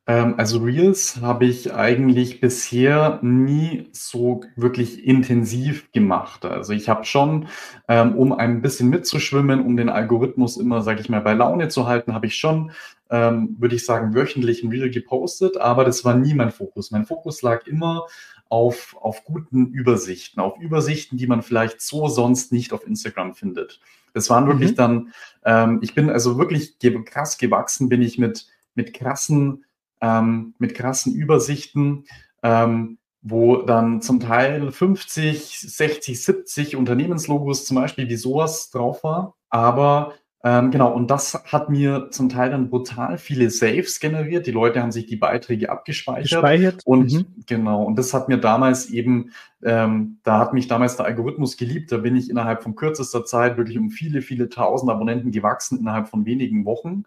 Ähm, 0.06 0.34
also 0.36 0.58
Reels 0.58 1.20
habe 1.22 1.46
ich 1.46 1.72
eigentlich 1.72 2.40
bisher 2.40 3.20
nie 3.22 3.88
so 3.92 4.42
wirklich 4.54 5.06
intensiv 5.06 5.90
gemacht. 5.92 6.44
Also 6.44 6.72
ich 6.72 6.88
habe 6.88 7.04
schon, 7.04 7.48
ähm, 7.88 8.14
um 8.14 8.32
ein 8.32 8.60
bisschen 8.60 8.90
mitzuschwimmen, 8.90 9.64
um 9.64 9.76
den 9.76 9.88
Algorithmus 9.88 10.58
immer, 10.58 10.82
sage 10.82 11.00
ich 11.00 11.08
mal, 11.08 11.20
bei 11.20 11.32
Laune 11.32 11.68
zu 11.68 11.86
halten, 11.86 12.12
habe 12.12 12.26
ich 12.26 12.36
schon, 12.36 12.72
ähm, 13.10 13.56
würde 13.58 13.76
ich 13.76 13.86
sagen, 13.86 14.14
wöchentlich 14.14 14.62
ein 14.62 14.70
Reel 14.70 14.90
gepostet, 14.90 15.56
aber 15.56 15.84
das 15.84 16.04
war 16.04 16.14
nie 16.14 16.34
mein 16.34 16.50
Fokus. 16.50 16.90
Mein 16.90 17.06
Fokus 17.06 17.40
lag 17.40 17.66
immer 17.66 18.06
auf, 18.50 18.94
auf 19.00 19.24
guten 19.24 19.68
Übersichten, 19.68 20.40
auf 20.40 20.58
Übersichten, 20.60 21.16
die 21.16 21.26
man 21.26 21.42
vielleicht 21.42 21.80
so 21.80 22.08
sonst 22.08 22.52
nicht 22.52 22.74
auf 22.74 22.86
Instagram 22.86 23.34
findet. 23.34 23.80
Das 24.14 24.30
waren 24.30 24.46
wirklich 24.46 24.70
mhm. 24.70 24.76
dann, 24.76 25.12
ähm, 25.44 25.80
ich 25.82 25.94
bin 25.94 26.08
also 26.08 26.38
wirklich 26.38 26.78
krass 27.04 27.36
gewachsen, 27.36 27.88
bin 27.90 28.00
ich 28.00 28.18
mit, 28.18 28.46
mit 28.74 28.94
krassen, 28.94 29.64
ähm, 30.00 30.54
mit 30.58 30.74
krassen 30.74 31.14
Übersichten, 31.14 32.04
ähm, 32.42 32.98
wo 33.20 33.56
dann 33.56 34.00
zum 34.00 34.20
Teil 34.20 34.70
50, 34.70 35.58
60, 35.60 36.22
70 36.22 36.76
Unternehmenslogos 36.76 37.66
zum 37.66 37.76
Beispiel 37.76 38.08
wie 38.08 38.16
sowas 38.16 38.70
drauf 38.70 39.02
war. 39.04 39.34
Aber 39.50 40.14
ähm, 40.46 40.70
genau, 40.70 40.92
und 40.92 41.10
das 41.10 41.42
hat 41.46 41.70
mir 41.70 42.08
zum 42.10 42.28
Teil 42.28 42.50
dann 42.50 42.68
brutal 42.68 43.16
viele 43.16 43.48
Saves 43.48 43.98
generiert. 43.98 44.46
Die 44.46 44.50
Leute 44.50 44.82
haben 44.82 44.92
sich 44.92 45.06
die 45.06 45.16
Beiträge 45.16 45.70
abgespeichert. 45.70 46.42
Gespeichert. 46.42 46.82
Und 46.84 47.14
mhm. 47.14 47.26
genau, 47.46 47.82
und 47.82 47.98
das 47.98 48.12
hat 48.12 48.28
mir 48.28 48.36
damals 48.36 48.90
eben, 48.90 49.30
ähm, 49.62 50.18
da 50.22 50.38
hat 50.38 50.52
mich 50.52 50.68
damals 50.68 50.96
der 50.96 51.06
Algorithmus 51.06 51.56
geliebt. 51.56 51.90
Da 51.92 51.96
bin 51.96 52.14
ich 52.14 52.28
innerhalb 52.28 52.62
von 52.62 52.74
kürzester 52.74 53.24
Zeit 53.24 53.56
wirklich 53.56 53.78
um 53.78 53.88
viele, 53.88 54.20
viele 54.20 54.50
tausend 54.50 54.90
Abonnenten 54.90 55.30
gewachsen 55.30 55.78
innerhalb 55.78 56.08
von 56.08 56.26
wenigen 56.26 56.66
Wochen. 56.66 57.04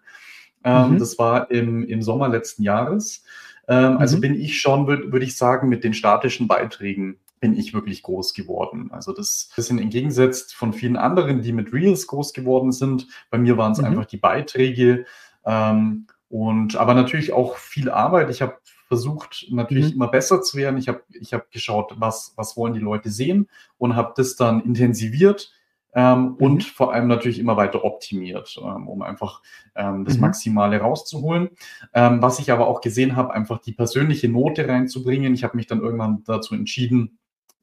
Ähm, 0.64 0.94
mhm. 0.94 0.98
Das 0.98 1.16
war 1.20 1.48
im, 1.52 1.86
im 1.86 2.02
Sommer 2.02 2.28
letzten 2.28 2.64
Jahres. 2.64 3.22
Ähm, 3.68 3.98
also 3.98 4.16
mhm. 4.16 4.20
bin 4.22 4.34
ich 4.34 4.60
schon, 4.60 4.88
würde 4.88 5.12
würd 5.12 5.22
ich 5.22 5.36
sagen, 5.36 5.68
mit 5.68 5.84
den 5.84 5.94
statischen 5.94 6.48
Beiträgen 6.48 7.18
bin 7.40 7.54
ich 7.54 7.74
wirklich 7.74 8.02
groß 8.02 8.34
geworden. 8.34 8.90
Also 8.92 9.12
das 9.12 9.50
bisschen 9.54 9.78
entgegensetzt 9.78 10.54
von 10.54 10.72
vielen 10.72 10.96
anderen, 10.96 11.42
die 11.42 11.52
mit 11.52 11.72
Reels 11.72 12.06
groß 12.06 12.32
geworden 12.32 12.72
sind. 12.72 13.06
Bei 13.30 13.38
mir 13.38 13.56
waren 13.56 13.72
es 13.72 13.78
mhm. 13.78 13.86
einfach 13.86 14.06
die 14.06 14.16
Beiträge 14.16 15.06
ähm, 15.44 16.06
und 16.28 16.76
aber 16.76 16.94
natürlich 16.94 17.32
auch 17.32 17.56
viel 17.56 17.90
Arbeit. 17.90 18.30
Ich 18.30 18.42
habe 18.42 18.58
versucht, 18.88 19.46
natürlich 19.50 19.88
mhm. 19.88 19.94
immer 19.94 20.08
besser 20.08 20.42
zu 20.42 20.56
werden. 20.56 20.78
Ich 20.78 20.88
habe 20.88 21.02
ich 21.10 21.34
hab 21.34 21.50
geschaut, 21.50 21.94
was, 21.98 22.32
was 22.36 22.56
wollen 22.56 22.74
die 22.74 22.80
Leute 22.80 23.10
sehen 23.10 23.48
und 23.76 23.94
habe 23.94 24.14
das 24.16 24.36
dann 24.36 24.62
intensiviert 24.62 25.52
ähm, 25.94 26.20
mhm. 26.20 26.34
und 26.34 26.64
vor 26.64 26.92
allem 26.92 27.06
natürlich 27.08 27.38
immer 27.38 27.56
weiter 27.56 27.84
optimiert, 27.84 28.58
ähm, 28.62 28.88
um 28.88 29.02
einfach 29.02 29.42
ähm, 29.74 30.04
das 30.04 30.14
mhm. 30.14 30.22
Maximale 30.22 30.80
rauszuholen. 30.80 31.50
Ähm, 31.94 32.22
was 32.22 32.38
ich 32.38 32.50
aber 32.50 32.66
auch 32.66 32.80
gesehen 32.80 33.16
habe, 33.16 33.34
einfach 33.34 33.58
die 33.58 33.72
persönliche 33.72 34.28
Note 34.28 34.68
reinzubringen. 34.68 35.34
Ich 35.34 35.44
habe 35.44 35.56
mich 35.56 35.66
dann 35.66 35.80
irgendwann 35.80 36.22
dazu 36.24 36.54
entschieden, 36.54 37.18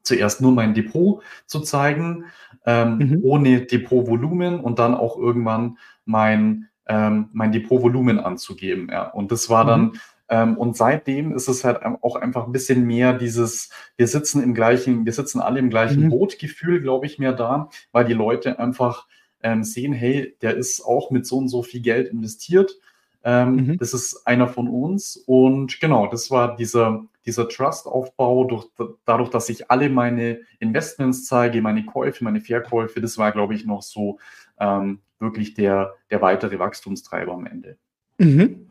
zuerst 0.05 0.39
nur 0.39 0.53
mein 0.53 0.73
Depot 0.73 1.21
zu 1.45 1.59
zeigen, 1.59 2.25
ähm, 2.65 2.97
mhm. 2.97 3.19
ohne 3.23 3.61
Depotvolumen 3.61 4.59
und 4.59 4.79
dann 4.79 4.95
auch 4.95 5.17
irgendwann 5.17 5.77
mein, 6.05 6.69
ähm, 6.87 7.29
mein 7.33 7.51
Depotvolumen 7.51 8.19
anzugeben. 8.19 8.87
Ja. 8.91 9.09
Und 9.09 9.31
das 9.31 9.49
war 9.49 9.65
dann, 9.65 9.81
mhm. 9.81 9.93
ähm, 10.29 10.57
und 10.57 10.77
seitdem 10.77 11.33
ist 11.33 11.47
es 11.47 11.63
halt 11.63 11.81
auch 11.83 12.15
einfach 12.15 12.45
ein 12.45 12.51
bisschen 12.51 12.85
mehr 12.85 13.13
dieses, 13.13 13.71
wir 13.97 14.07
sitzen 14.07 14.41
im 14.41 14.53
gleichen, 14.53 15.05
wir 15.05 15.13
sitzen 15.13 15.41
alle 15.41 15.59
im 15.59 15.69
gleichen 15.69 16.05
mhm. 16.05 16.09
Bootgefühl, 16.09 16.81
glaube 16.81 17.07
ich, 17.07 17.19
mehr 17.19 17.33
da, 17.33 17.69
weil 17.91 18.05
die 18.05 18.13
Leute 18.13 18.59
einfach 18.59 19.07
ähm, 19.43 19.63
sehen, 19.63 19.93
hey, 19.93 20.35
der 20.41 20.55
ist 20.55 20.83
auch 20.83 21.11
mit 21.11 21.25
so 21.25 21.37
und 21.37 21.49
so 21.49 21.63
viel 21.63 21.81
Geld 21.81 22.11
investiert. 22.11 22.79
Ähm, 23.23 23.55
mhm. 23.55 23.77
Das 23.77 23.93
ist 23.93 24.25
einer 24.27 24.47
von 24.47 24.67
uns. 24.67 25.17
Und 25.17 25.79
genau, 25.79 26.07
das 26.07 26.29
war 26.29 26.55
dieser, 26.55 27.05
dieser 27.25 27.49
Trust-Aufbau, 27.49 28.45
durch, 28.45 28.67
dadurch, 29.05 29.29
dass 29.29 29.49
ich 29.49 29.71
alle 29.71 29.89
meine 29.89 30.41
Investments 30.59 31.25
zeige, 31.25 31.61
meine 31.61 31.85
Käufe, 31.85 32.23
meine 32.23 32.41
Verkäufe, 32.41 33.01
das 33.01 33.17
war, 33.17 33.31
glaube 33.31 33.55
ich, 33.55 33.65
noch 33.65 33.81
so 33.81 34.19
ähm, 34.59 35.01
wirklich 35.19 35.53
der, 35.53 35.95
der 36.09 36.21
weitere 36.21 36.59
Wachstumstreiber 36.59 37.33
am 37.33 37.45
Ende. 37.45 37.77
Mhm. 38.17 38.65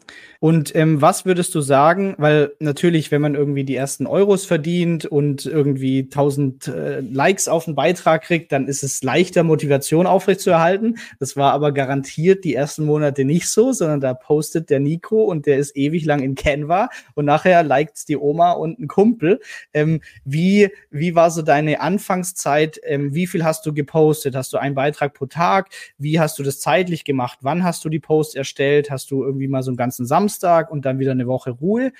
Und 0.44 0.76
ähm, 0.76 1.00
was 1.00 1.24
würdest 1.24 1.54
du 1.54 1.62
sagen, 1.62 2.16
weil 2.18 2.52
natürlich, 2.58 3.10
wenn 3.10 3.22
man 3.22 3.34
irgendwie 3.34 3.64
die 3.64 3.76
ersten 3.76 4.06
Euros 4.06 4.44
verdient 4.44 5.06
und 5.06 5.46
irgendwie 5.46 6.00
1000 6.00 6.68
äh, 6.68 7.00
Likes 7.00 7.48
auf 7.48 7.66
einen 7.66 7.74
Beitrag 7.74 8.24
kriegt, 8.24 8.52
dann 8.52 8.68
ist 8.68 8.82
es 8.82 9.02
leichter, 9.02 9.42
Motivation 9.42 10.06
aufrechtzuerhalten. 10.06 10.98
Das 11.18 11.34
war 11.36 11.54
aber 11.54 11.72
garantiert 11.72 12.44
die 12.44 12.54
ersten 12.54 12.84
Monate 12.84 13.24
nicht 13.24 13.48
so, 13.48 13.72
sondern 13.72 14.02
da 14.02 14.12
postet 14.12 14.68
der 14.68 14.80
Nico 14.80 15.24
und 15.24 15.46
der 15.46 15.56
ist 15.56 15.74
ewig 15.78 16.04
lang 16.04 16.20
in 16.20 16.34
Canva 16.34 16.90
und 17.14 17.24
nachher 17.24 17.62
liked's 17.62 18.04
die 18.04 18.18
Oma 18.18 18.52
und 18.52 18.78
ein 18.78 18.86
Kumpel. 18.86 19.40
Ähm, 19.72 20.02
wie, 20.26 20.68
wie 20.90 21.14
war 21.14 21.30
so 21.30 21.40
deine 21.40 21.80
Anfangszeit? 21.80 22.78
Ähm, 22.84 23.14
wie 23.14 23.26
viel 23.26 23.44
hast 23.44 23.64
du 23.64 23.72
gepostet? 23.72 24.36
Hast 24.36 24.52
du 24.52 24.58
einen 24.58 24.74
Beitrag 24.74 25.14
pro 25.14 25.24
Tag? 25.24 25.70
Wie 25.96 26.20
hast 26.20 26.38
du 26.38 26.42
das 26.42 26.60
zeitlich 26.60 27.04
gemacht? 27.04 27.38
Wann 27.40 27.64
hast 27.64 27.82
du 27.86 27.88
die 27.88 27.98
Posts 27.98 28.34
erstellt? 28.34 28.90
Hast 28.90 29.10
du 29.10 29.24
irgendwie 29.34 29.48
mal 29.48 29.62
so 29.62 29.70
einen 29.70 29.76
ganzen 29.76 30.06
Samstag 30.06 30.70
und 30.70 30.84
dann 30.84 30.98
wieder 30.98 31.12
eine 31.12 31.26
Woche 31.26 31.50
Ruhe. 31.50 31.92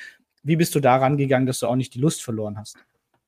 Wie 0.42 0.57
bist 0.57 0.75
du 0.75 0.81
da 0.81 0.97
rangegangen, 0.97 1.47
dass 1.47 1.61
du 1.61 1.66
auch 1.66 1.77
nicht 1.77 1.94
die 1.94 2.01
Lust 2.01 2.23
verloren 2.23 2.59
hast? 2.59 2.77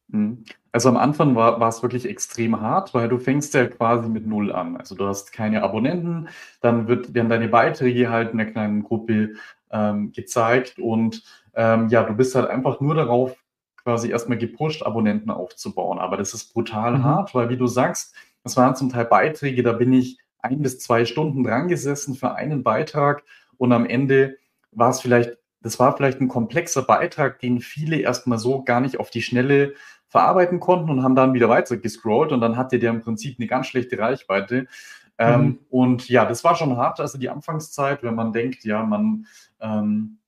Mhm. 0.08 0.44
Also 0.72 0.88
am 0.88 0.96
Anfang 0.96 1.34
war, 1.34 1.58
war 1.58 1.68
es 1.68 1.82
wirklich 1.82 2.06
extrem 2.06 2.60
hart, 2.60 2.92
weil 2.94 3.08
du 3.08 3.18
fängst 3.18 3.54
ja 3.54 3.66
quasi 3.66 4.08
mit 4.08 4.26
Null 4.26 4.52
an. 4.52 4.76
Also 4.76 4.94
du 4.94 5.06
hast 5.06 5.32
keine 5.32 5.62
Abonnenten, 5.62 6.28
dann 6.60 6.86
wird, 6.86 7.14
werden 7.14 7.28
deine 7.28 7.48
Beiträge 7.48 8.10
halt 8.10 8.32
in 8.32 8.40
einer 8.40 8.50
kleinen 8.50 8.82
Gruppe 8.82 9.34
ähm, 9.70 10.12
gezeigt 10.12 10.78
und 10.78 11.22
ähm, 11.54 11.88
ja, 11.88 12.02
du 12.02 12.14
bist 12.14 12.34
halt 12.34 12.48
einfach 12.48 12.80
nur 12.80 12.94
darauf 12.94 13.36
quasi 13.82 14.10
erstmal 14.10 14.38
gepusht, 14.38 14.82
Abonnenten 14.82 15.30
aufzubauen. 15.30 15.98
Aber 15.98 16.16
das 16.16 16.34
ist 16.34 16.52
brutal 16.52 16.98
mhm. 16.98 17.04
hart, 17.04 17.34
weil 17.34 17.48
wie 17.48 17.56
du 17.56 17.66
sagst, 17.66 18.14
das 18.42 18.56
waren 18.56 18.76
zum 18.76 18.90
Teil 18.90 19.06
Beiträge, 19.06 19.62
da 19.62 19.72
bin 19.72 19.92
ich 19.92 20.18
ein 20.40 20.60
bis 20.60 20.78
zwei 20.78 21.04
Stunden 21.04 21.42
dran 21.42 21.68
gesessen 21.68 22.14
für 22.14 22.34
einen 22.34 22.62
Beitrag 22.62 23.24
und 23.58 23.72
am 23.72 23.86
Ende 23.86 24.38
war 24.72 24.90
es 24.90 25.00
vielleicht, 25.00 25.36
das 25.60 25.78
war 25.78 25.96
vielleicht 25.96 26.20
ein 26.20 26.28
komplexer 26.28 26.82
Beitrag, 26.82 27.40
den 27.40 27.60
viele 27.60 27.96
erstmal 27.96 28.38
so 28.38 28.62
gar 28.62 28.80
nicht 28.80 29.00
auf 29.00 29.10
die 29.10 29.22
Schnelle 29.22 29.74
verarbeiten 30.08 30.60
konnten 30.60 30.90
und 30.90 31.02
haben 31.02 31.16
dann 31.16 31.34
wieder 31.34 31.48
weiter 31.48 31.76
gescrollt 31.76 32.32
und 32.32 32.40
dann 32.40 32.56
hatte 32.56 32.78
der 32.78 32.90
im 32.90 33.00
Prinzip 33.00 33.38
eine 33.38 33.48
ganz 33.48 33.66
schlechte 33.66 33.98
Reichweite. 33.98 34.66
Ähm, 35.18 35.40
mhm. 35.40 35.46
Ähm, 35.46 35.58
und 35.70 36.08
ja, 36.08 36.24
das 36.24 36.44
war 36.44 36.56
schon 36.56 36.76
hart, 36.76 37.00
also 37.00 37.18
die 37.18 37.30
Anfangszeit, 37.30 38.02
wenn 38.02 38.14
man 38.14 38.32
denkt, 38.32 38.64
ja, 38.64 38.84
man, 38.84 39.26
ähm, 39.60 40.18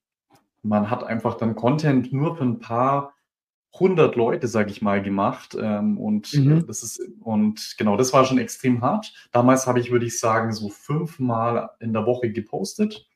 man 0.62 0.90
hat 0.90 1.04
einfach 1.04 1.36
dann 1.36 1.54
Content 1.54 2.12
nur 2.12 2.36
für 2.36 2.44
ein 2.44 2.58
paar 2.58 3.14
hundert 3.78 4.16
Leute, 4.16 4.48
sage 4.48 4.70
ich 4.70 4.82
mal, 4.82 5.02
gemacht. 5.02 5.56
Ähm, 5.60 5.98
und 5.98 6.34
äh, 6.34 6.40
mhm. 6.40 6.66
das 6.66 6.82
ist, 6.82 7.00
und 7.20 7.76
genau, 7.78 7.96
das 7.96 8.12
war 8.12 8.24
schon 8.24 8.38
extrem 8.38 8.80
hart. 8.80 9.12
Damals 9.32 9.66
habe 9.66 9.80
ich, 9.80 9.90
würde 9.90 10.06
ich 10.06 10.18
sagen, 10.18 10.52
so 10.52 10.68
fünfmal 10.68 11.70
in 11.80 11.92
der 11.92 12.06
Woche 12.06 12.30
gepostet. 12.32 13.07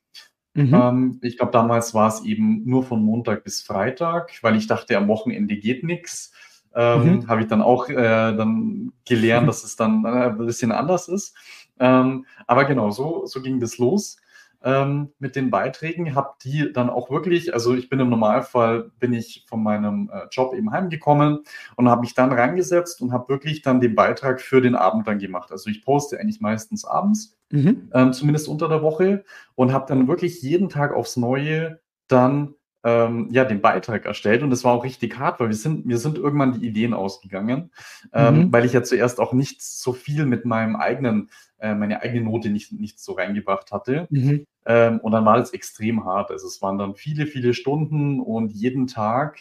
Mhm. 0.55 0.75
Ähm, 0.75 1.19
ich 1.23 1.39
glaube, 1.39 1.53
damals 1.53 1.95
war 1.95 2.09
es 2.09 2.25
eben 2.25 2.63
nur 2.65 2.83
von 2.85 3.03
Montag 3.03 3.45
bis 3.45 3.63
Freitag, 3.63 4.33
weil 4.43 4.57
ich 4.57 4.67
dachte, 4.67 4.97
am 4.97 5.09
Wochenende 5.09 5.57
geht 5.57 5.83
nichts. 5.85 6.33
Ähm, 6.75 7.17
mhm. 7.17 7.29
Habe 7.29 7.43
ich 7.43 7.49
dann 7.49 7.63
auch 7.63 7.89
äh, 7.89 7.95
dann 7.95 8.93
gelernt, 9.07 9.49
dass 9.49 9.65
es 9.65 9.77
dann 9.77 10.05
äh, 10.05 10.09
ein 10.09 10.39
bisschen 10.39 10.73
anders 10.73 11.09
ist. 11.09 11.35
Ähm, 11.79 12.27
aber 12.47 12.65
genau, 12.65 12.91
so, 12.91 13.27
so 13.27 13.41
ging 13.41 13.61
das 13.61 13.79
los. 13.79 14.19
Ähm, 14.65 15.13
mit 15.19 15.37
den 15.37 15.51
Beiträgen, 15.51 16.15
habe 16.15 16.35
die 16.43 16.73
dann 16.73 16.91
auch 16.91 17.11
wirklich, 17.11 17.55
also 17.55 17.75
ich 17.75 17.89
bin 17.89 18.01
im 18.01 18.11
Normalfall, 18.11 18.91
bin 18.99 19.13
ich 19.13 19.45
von 19.49 19.63
meinem 19.63 20.11
äh, 20.13 20.27
Job 20.31 20.55
eben 20.55 20.71
heimgekommen 20.71 21.41
und 21.77 21.89
habe 21.89 22.03
mich 22.03 22.15
dann 22.15 22.33
reingesetzt 22.33 23.01
und 23.03 23.13
habe 23.13 23.29
wirklich 23.29 23.63
dann 23.63 23.81
den 23.81 23.95
Beitrag 23.95 24.41
für 24.41 24.61
den 24.61 24.75
Abend 24.75 25.07
dann 25.07 25.19
gemacht. 25.19 25.51
Also 25.53 25.71
ich 25.71 25.85
poste 25.85 26.19
eigentlich 26.19 26.41
meistens 26.41 26.85
abends, 26.85 27.37
mhm. 27.51 27.91
ähm, 27.93 28.13
zumindest 28.13 28.49
unter 28.49 28.69
der 28.69 28.83
Woche 28.83 29.25
und 29.55 29.73
habe 29.73 29.87
dann 29.89 30.09
wirklich 30.09 30.43
jeden 30.43 30.69
Tag 30.69 30.93
aufs 30.95 31.17
Neue 31.17 31.81
dann 32.09 32.55
ähm, 32.85 33.29
ja, 33.31 33.45
den 33.45 33.61
Beitrag 33.61 34.07
erstellt 34.07 34.43
und 34.43 34.51
das 34.51 34.65
war 34.65 34.73
auch 34.73 34.85
richtig 34.85 35.19
hart, 35.19 35.39
weil 35.39 35.49
wir 35.49 35.57
sind, 35.57 35.87
mir 35.87 35.99
sind 35.99 36.19
irgendwann 36.19 36.59
die 36.59 36.67
Ideen 36.67 36.95
ausgegangen, 36.95 37.71
ähm, 38.13 38.37
mhm. 38.37 38.53
weil 38.53 38.65
ich 38.65 38.73
ja 38.73 38.83
zuerst 38.83 39.21
auch 39.21 39.33
nicht 39.33 39.63
so 39.63 39.93
viel 39.93 40.27
mit 40.27 40.45
meinem 40.45 40.77
eigenen, 40.77 41.31
äh, 41.59 41.75
meine 41.75 42.03
eigene 42.03 42.25
Note 42.25 42.51
nicht, 42.51 42.73
nicht 42.73 42.99
so 42.99 43.13
reingebracht 43.13 43.71
hatte. 43.71 44.07
Mhm. 44.11 44.47
Ähm, 44.65 45.01
und 45.01 45.13
dann 45.13 45.25
war 45.25 45.39
es 45.39 45.53
extrem 45.53 46.05
hart. 46.05 46.31
Also 46.31 46.47
es 46.47 46.63
waren 46.63 46.79
dann 46.79 46.95
viele, 46.95 47.27
viele 47.27 47.55
Stunden 47.55 48.21
und 48.21 48.53
jeden 48.53 48.87
Tag 48.87 49.41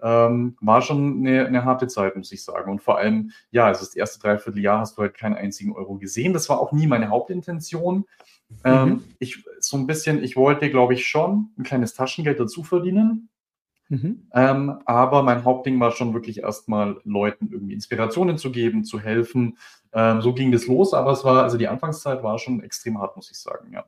ähm, 0.00 0.56
war 0.60 0.82
schon 0.82 1.18
eine, 1.18 1.46
eine, 1.46 1.64
harte 1.64 1.88
Zeit, 1.88 2.16
muss 2.16 2.30
ich 2.32 2.44
sagen. 2.44 2.70
Und 2.70 2.82
vor 2.82 2.98
allem, 2.98 3.32
ja, 3.50 3.66
also 3.66 3.80
das 3.80 3.96
erste 3.96 4.20
Dreivierteljahr 4.20 4.80
hast 4.80 4.96
du 4.96 5.02
halt 5.02 5.14
keinen 5.14 5.34
einzigen 5.34 5.72
Euro 5.72 5.96
gesehen. 5.96 6.32
Das 6.32 6.48
war 6.48 6.60
auch 6.60 6.72
nie 6.72 6.86
meine 6.86 7.08
Hauptintention. 7.08 8.04
Ähm, 8.64 8.88
mhm. 8.88 9.04
ich 9.18 9.44
so 9.60 9.76
ein 9.76 9.86
bisschen, 9.86 10.22
ich 10.22 10.36
wollte, 10.36 10.70
glaube 10.70 10.94
ich, 10.94 11.06
schon 11.06 11.50
ein 11.58 11.64
kleines 11.64 11.94
Taschengeld 11.94 12.38
dazu 12.40 12.62
verdienen. 12.62 13.28
Mhm. 13.88 14.28
Ähm, 14.32 14.78
aber 14.84 15.22
mein 15.22 15.44
Hauptding 15.44 15.80
war 15.80 15.92
schon 15.92 16.14
wirklich 16.14 16.40
erstmal 16.40 17.00
Leuten 17.04 17.48
irgendwie 17.50 17.74
Inspirationen 17.74 18.36
zu 18.36 18.52
geben, 18.52 18.84
zu 18.84 19.00
helfen. 19.00 19.58
Ähm, 19.92 20.20
so 20.20 20.34
ging 20.34 20.52
das 20.52 20.66
los, 20.66 20.94
aber 20.94 21.12
es 21.12 21.24
war, 21.24 21.42
also 21.42 21.56
die 21.56 21.68
Anfangszeit 21.68 22.22
war 22.22 22.38
schon 22.38 22.62
extrem 22.62 22.98
hart, 22.98 23.16
muss 23.16 23.30
ich 23.30 23.38
sagen, 23.38 23.72
ja. 23.72 23.84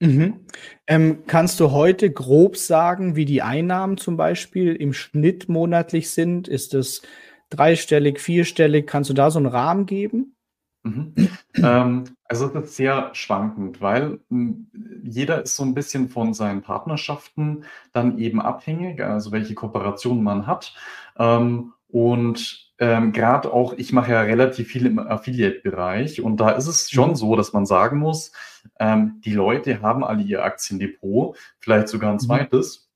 Mhm. 0.00 0.46
Ähm, 0.86 1.24
kannst 1.26 1.60
du 1.60 1.70
heute 1.72 2.10
grob 2.10 2.56
sagen, 2.56 3.16
wie 3.16 3.26
die 3.26 3.42
Einnahmen 3.42 3.98
zum 3.98 4.16
Beispiel 4.16 4.74
im 4.74 4.94
Schnitt 4.94 5.48
monatlich 5.48 6.10
sind? 6.10 6.48
Ist 6.48 6.74
es 6.74 7.02
dreistellig, 7.50 8.18
vierstellig? 8.18 8.86
Kannst 8.86 9.10
du 9.10 9.14
da 9.14 9.30
so 9.30 9.38
einen 9.38 9.46
Rahmen 9.46 9.86
geben? 9.86 10.34
Mhm. 10.82 11.12
ähm, 11.56 12.04
also 12.24 12.46
es 12.46 12.64
ist 12.64 12.76
sehr 12.76 13.10
schwankend, 13.14 13.82
weil 13.82 14.20
hm, 14.30 14.70
jeder 15.02 15.42
ist 15.42 15.56
so 15.56 15.62
ein 15.62 15.74
bisschen 15.74 16.08
von 16.08 16.32
seinen 16.32 16.62
Partnerschaften 16.62 17.64
dann 17.92 18.16
eben 18.18 18.40
abhängig, 18.40 19.02
also 19.02 19.30
welche 19.30 19.54
Kooperationen 19.54 20.22
man 20.22 20.46
hat. 20.46 20.74
Ähm, 21.18 21.74
und 21.88 22.69
ähm, 22.80 23.12
gerade 23.12 23.52
auch, 23.52 23.74
ich 23.74 23.92
mache 23.92 24.12
ja 24.12 24.22
relativ 24.22 24.68
viel 24.68 24.86
im 24.86 24.98
Affiliate-Bereich 24.98 26.22
und 26.22 26.38
da 26.38 26.50
ist 26.50 26.66
es 26.66 26.90
schon 26.90 27.10
mhm. 27.10 27.14
so, 27.14 27.36
dass 27.36 27.52
man 27.52 27.66
sagen 27.66 27.98
muss, 27.98 28.32
ähm, 28.78 29.20
die 29.24 29.34
Leute 29.34 29.82
haben 29.82 30.02
alle 30.02 30.22
ihr 30.22 30.44
Aktiendepot, 30.44 31.36
vielleicht 31.58 31.88
sogar 31.88 32.10
ein 32.10 32.16
mhm. 32.16 32.20
zweites. 32.20 32.90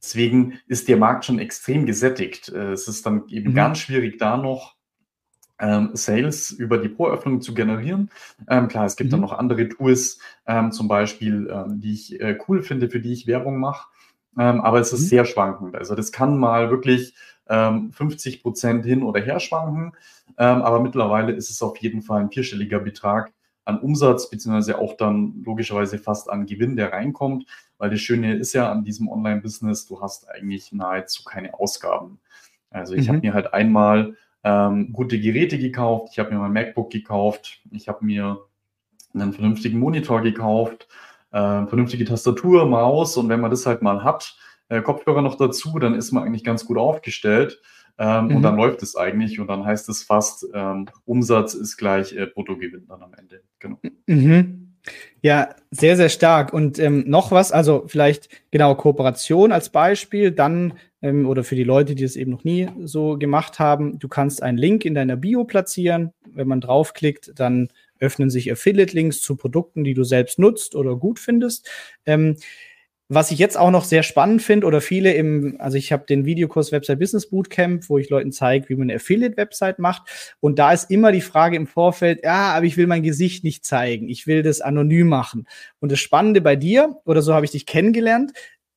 Deswegen 0.00 0.60
ist 0.68 0.86
der 0.86 0.96
Markt 0.96 1.24
schon 1.24 1.40
extrem 1.40 1.86
gesättigt. 1.86 2.50
Äh, 2.50 2.72
es 2.72 2.86
ist 2.86 3.04
dann 3.04 3.24
eben 3.28 3.50
mhm. 3.50 3.56
ganz 3.56 3.78
schwierig, 3.78 4.18
da 4.18 4.36
noch 4.36 4.76
ähm, 5.58 5.90
Sales 5.94 6.52
über 6.52 6.78
die 6.78 6.88
Pro-Öffnung 6.88 7.40
zu 7.40 7.52
generieren. 7.52 8.10
Ähm, 8.48 8.68
klar, 8.68 8.84
es 8.84 8.94
gibt 8.94 9.08
mhm. 9.08 9.12
dann 9.12 9.20
noch 9.22 9.32
andere 9.32 9.68
Tools, 9.68 10.20
ähm, 10.46 10.70
zum 10.70 10.86
Beispiel, 10.86 11.50
ähm, 11.52 11.80
die 11.80 11.94
ich 11.94 12.20
äh, 12.20 12.38
cool 12.46 12.62
finde, 12.62 12.88
für 12.88 13.00
die 13.00 13.12
ich 13.12 13.26
Werbung 13.26 13.58
mache. 13.58 13.88
Ähm, 14.38 14.60
aber 14.60 14.78
es 14.78 14.92
ist 14.92 15.02
mhm. 15.02 15.06
sehr 15.06 15.24
schwankend. 15.24 15.74
Also 15.74 15.96
das 15.96 16.12
kann 16.12 16.38
mal 16.38 16.70
wirklich 16.70 17.14
50 17.48 18.34
ähm, 18.36 18.42
Prozent 18.42 18.84
hin 18.84 19.02
oder 19.02 19.20
her 19.20 19.38
schwanken. 19.38 19.92
aber 20.36 20.80
mittlerweile 20.80 21.32
ist 21.32 21.48
es 21.48 21.62
auf 21.62 21.76
jeden 21.78 22.02
Fall 22.02 22.22
ein 22.22 22.30
vierstelliger 22.30 22.80
Betrag 22.80 23.32
an 23.64 23.80
Umsatz, 23.80 24.30
beziehungsweise 24.30 24.78
auch 24.78 24.96
dann 24.96 25.42
logischerweise 25.44 25.98
fast 25.98 26.30
an 26.30 26.46
Gewinn, 26.46 26.76
der 26.76 26.92
reinkommt. 26.92 27.46
Weil 27.78 27.90
das 27.90 28.00
Schöne 28.00 28.34
ist 28.34 28.52
ja 28.52 28.70
an 28.70 28.84
diesem 28.84 29.08
Online-Business, 29.08 29.86
du 29.86 30.00
hast 30.00 30.30
eigentlich 30.30 30.72
nahezu 30.72 31.24
keine 31.24 31.54
Ausgaben. 31.54 32.18
Also 32.70 32.94
ich 32.94 33.06
mhm. 33.06 33.12
habe 33.12 33.26
mir 33.26 33.34
halt 33.34 33.52
einmal 33.54 34.16
ähm, 34.44 34.92
gute 34.92 35.20
Geräte 35.20 35.58
gekauft. 35.58 36.10
Ich 36.12 36.18
habe 36.18 36.30
mir 36.32 36.38
mein 36.38 36.52
MacBook 36.52 36.90
gekauft. 36.90 37.60
Ich 37.72 37.88
habe 37.88 38.04
mir 38.04 38.38
einen 39.12 39.32
vernünftigen 39.32 39.78
Monitor 39.78 40.22
gekauft, 40.22 40.88
äh, 41.32 41.66
vernünftige 41.66 42.04
Tastatur, 42.04 42.66
Maus 42.66 43.16
und 43.16 43.28
wenn 43.28 43.40
man 43.40 43.50
das 43.50 43.66
halt 43.66 43.82
mal 43.82 44.04
hat, 44.04 44.36
äh, 44.68 44.82
Kopfhörer 44.82 45.22
noch 45.22 45.36
dazu, 45.36 45.78
dann 45.78 45.94
ist 45.94 46.12
man 46.12 46.24
eigentlich 46.24 46.44
ganz 46.44 46.64
gut 46.64 46.78
aufgestellt. 46.78 47.60
Ähm, 47.98 48.26
mhm. 48.26 48.36
Und 48.36 48.42
dann 48.42 48.56
läuft 48.56 48.82
es 48.82 48.94
eigentlich 48.94 49.40
und 49.40 49.46
dann 49.46 49.64
heißt 49.64 49.88
es 49.88 50.02
fast, 50.02 50.46
ähm, 50.52 50.86
Umsatz 51.06 51.54
ist 51.54 51.76
gleich 51.76 52.12
äh, 52.12 52.26
Bruttogewinn 52.26 52.86
dann 52.88 53.02
am 53.02 53.14
Ende. 53.14 53.42
Genau. 53.58 53.78
Mhm. 54.06 54.74
Ja, 55.22 55.54
sehr, 55.70 55.96
sehr 55.96 56.10
stark. 56.10 56.52
Und 56.52 56.78
ähm, 56.78 57.04
noch 57.06 57.32
was, 57.32 57.52
also 57.52 57.84
vielleicht 57.86 58.28
genau 58.50 58.74
Kooperation 58.74 59.50
als 59.50 59.70
Beispiel, 59.70 60.30
dann 60.30 60.74
ähm, 61.02 61.26
oder 61.26 61.42
für 61.42 61.56
die 61.56 61.64
Leute, 61.64 61.94
die 61.94 62.04
es 62.04 62.16
eben 62.16 62.30
noch 62.30 62.44
nie 62.44 62.68
so 62.84 63.18
gemacht 63.18 63.58
haben, 63.58 63.98
du 63.98 64.08
kannst 64.08 64.42
einen 64.42 64.58
Link 64.58 64.84
in 64.84 64.94
deiner 64.94 65.16
Bio 65.16 65.44
platzieren. 65.44 66.12
Wenn 66.30 66.48
man 66.48 66.60
draufklickt, 66.60 67.32
dann 67.34 67.68
öffnen 67.98 68.30
sich 68.30 68.52
Affiliate-Links 68.52 69.20
zu 69.20 69.36
Produkten, 69.36 69.82
die 69.82 69.94
du 69.94 70.04
selbst 70.04 70.38
nutzt 70.38 70.74
oder 70.74 70.96
gut 70.96 71.18
findest. 71.18 71.68
Ähm, 72.04 72.36
was 73.08 73.30
ich 73.30 73.38
jetzt 73.38 73.56
auch 73.56 73.70
noch 73.70 73.84
sehr 73.84 74.02
spannend 74.02 74.42
finde 74.42 74.66
oder 74.66 74.80
viele 74.80 75.12
im, 75.12 75.56
also 75.60 75.78
ich 75.78 75.92
habe 75.92 76.06
den 76.06 76.24
Videokurs 76.24 76.72
Website 76.72 76.98
Business 76.98 77.30
Bootcamp, 77.30 77.88
wo 77.88 77.98
ich 77.98 78.10
Leuten 78.10 78.32
zeige, 78.32 78.68
wie 78.68 78.74
man 78.74 78.90
eine 78.90 78.96
Affiliate-Website 78.96 79.78
macht. 79.78 80.36
Und 80.40 80.58
da 80.58 80.72
ist 80.72 80.90
immer 80.90 81.12
die 81.12 81.20
Frage 81.20 81.56
im 81.56 81.68
Vorfeld, 81.68 82.24
ja, 82.24 82.52
aber 82.52 82.66
ich 82.66 82.76
will 82.76 82.88
mein 82.88 83.04
Gesicht 83.04 83.44
nicht 83.44 83.64
zeigen. 83.64 84.08
Ich 84.08 84.26
will 84.26 84.42
das 84.42 84.60
anonym 84.60 85.06
machen. 85.06 85.46
Und 85.78 85.92
das 85.92 86.00
Spannende 86.00 86.40
bei 86.40 86.56
dir, 86.56 86.96
oder 87.04 87.22
so 87.22 87.32
habe 87.32 87.44
ich 87.44 87.52
dich 87.52 87.66
kennengelernt, 87.66 88.32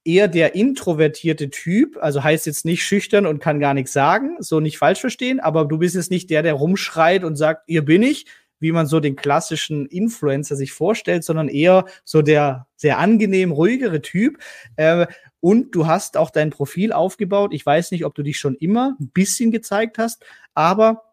eher 0.05 0.27
der 0.27 0.55
introvertierte 0.55 1.49
Typ, 1.49 1.97
also 1.99 2.23
heißt 2.23 2.45
jetzt 2.45 2.65
nicht 2.65 2.83
schüchtern 2.83 3.25
und 3.25 3.39
kann 3.39 3.59
gar 3.59 3.73
nichts 3.73 3.93
sagen, 3.93 4.37
so 4.39 4.59
nicht 4.59 4.77
falsch 4.77 5.01
verstehen, 5.01 5.39
aber 5.39 5.65
du 5.65 5.79
bist 5.79 5.95
jetzt 5.95 6.11
nicht 6.11 6.29
der, 6.29 6.43
der 6.43 6.53
rumschreit 6.53 7.23
und 7.23 7.35
sagt, 7.35 7.63
ihr 7.67 7.83
bin 7.83 8.03
ich, 8.03 8.25
wie 8.60 8.72
man 8.72 8.88
so 8.88 9.00
den 9.00 9.15
klassischen 9.15 9.86
Influencer 9.86 10.56
sich 10.56 10.72
vorstellt, 10.72 11.24
sondern 11.24 11.48
eher 11.48 11.86
so 12.04 12.22
der 12.22 12.67
sehr 12.76 12.98
angenehm 13.00 13.52
ruhigere 13.52 14.02
Typ. 14.02 14.38
Äh, 14.76 15.08
und 15.39 15.74
du 15.76 15.88
hast 15.88 16.17
auch 16.17 16.32
dein 16.32 16.50
Profil 16.50 16.91
aufgebaut. 16.91 17.54
Ich 17.54 17.65
weiß 17.65 17.91
nicht, 17.91 18.06
ob 18.06 18.15
du 18.15 18.24
dich 18.24 18.39
schon 18.39 18.56
immer 18.56 18.95
ein 19.00 19.10
bisschen 19.10 19.52
gezeigt 19.52 19.98
hast, 19.98 20.26
aber 20.54 21.04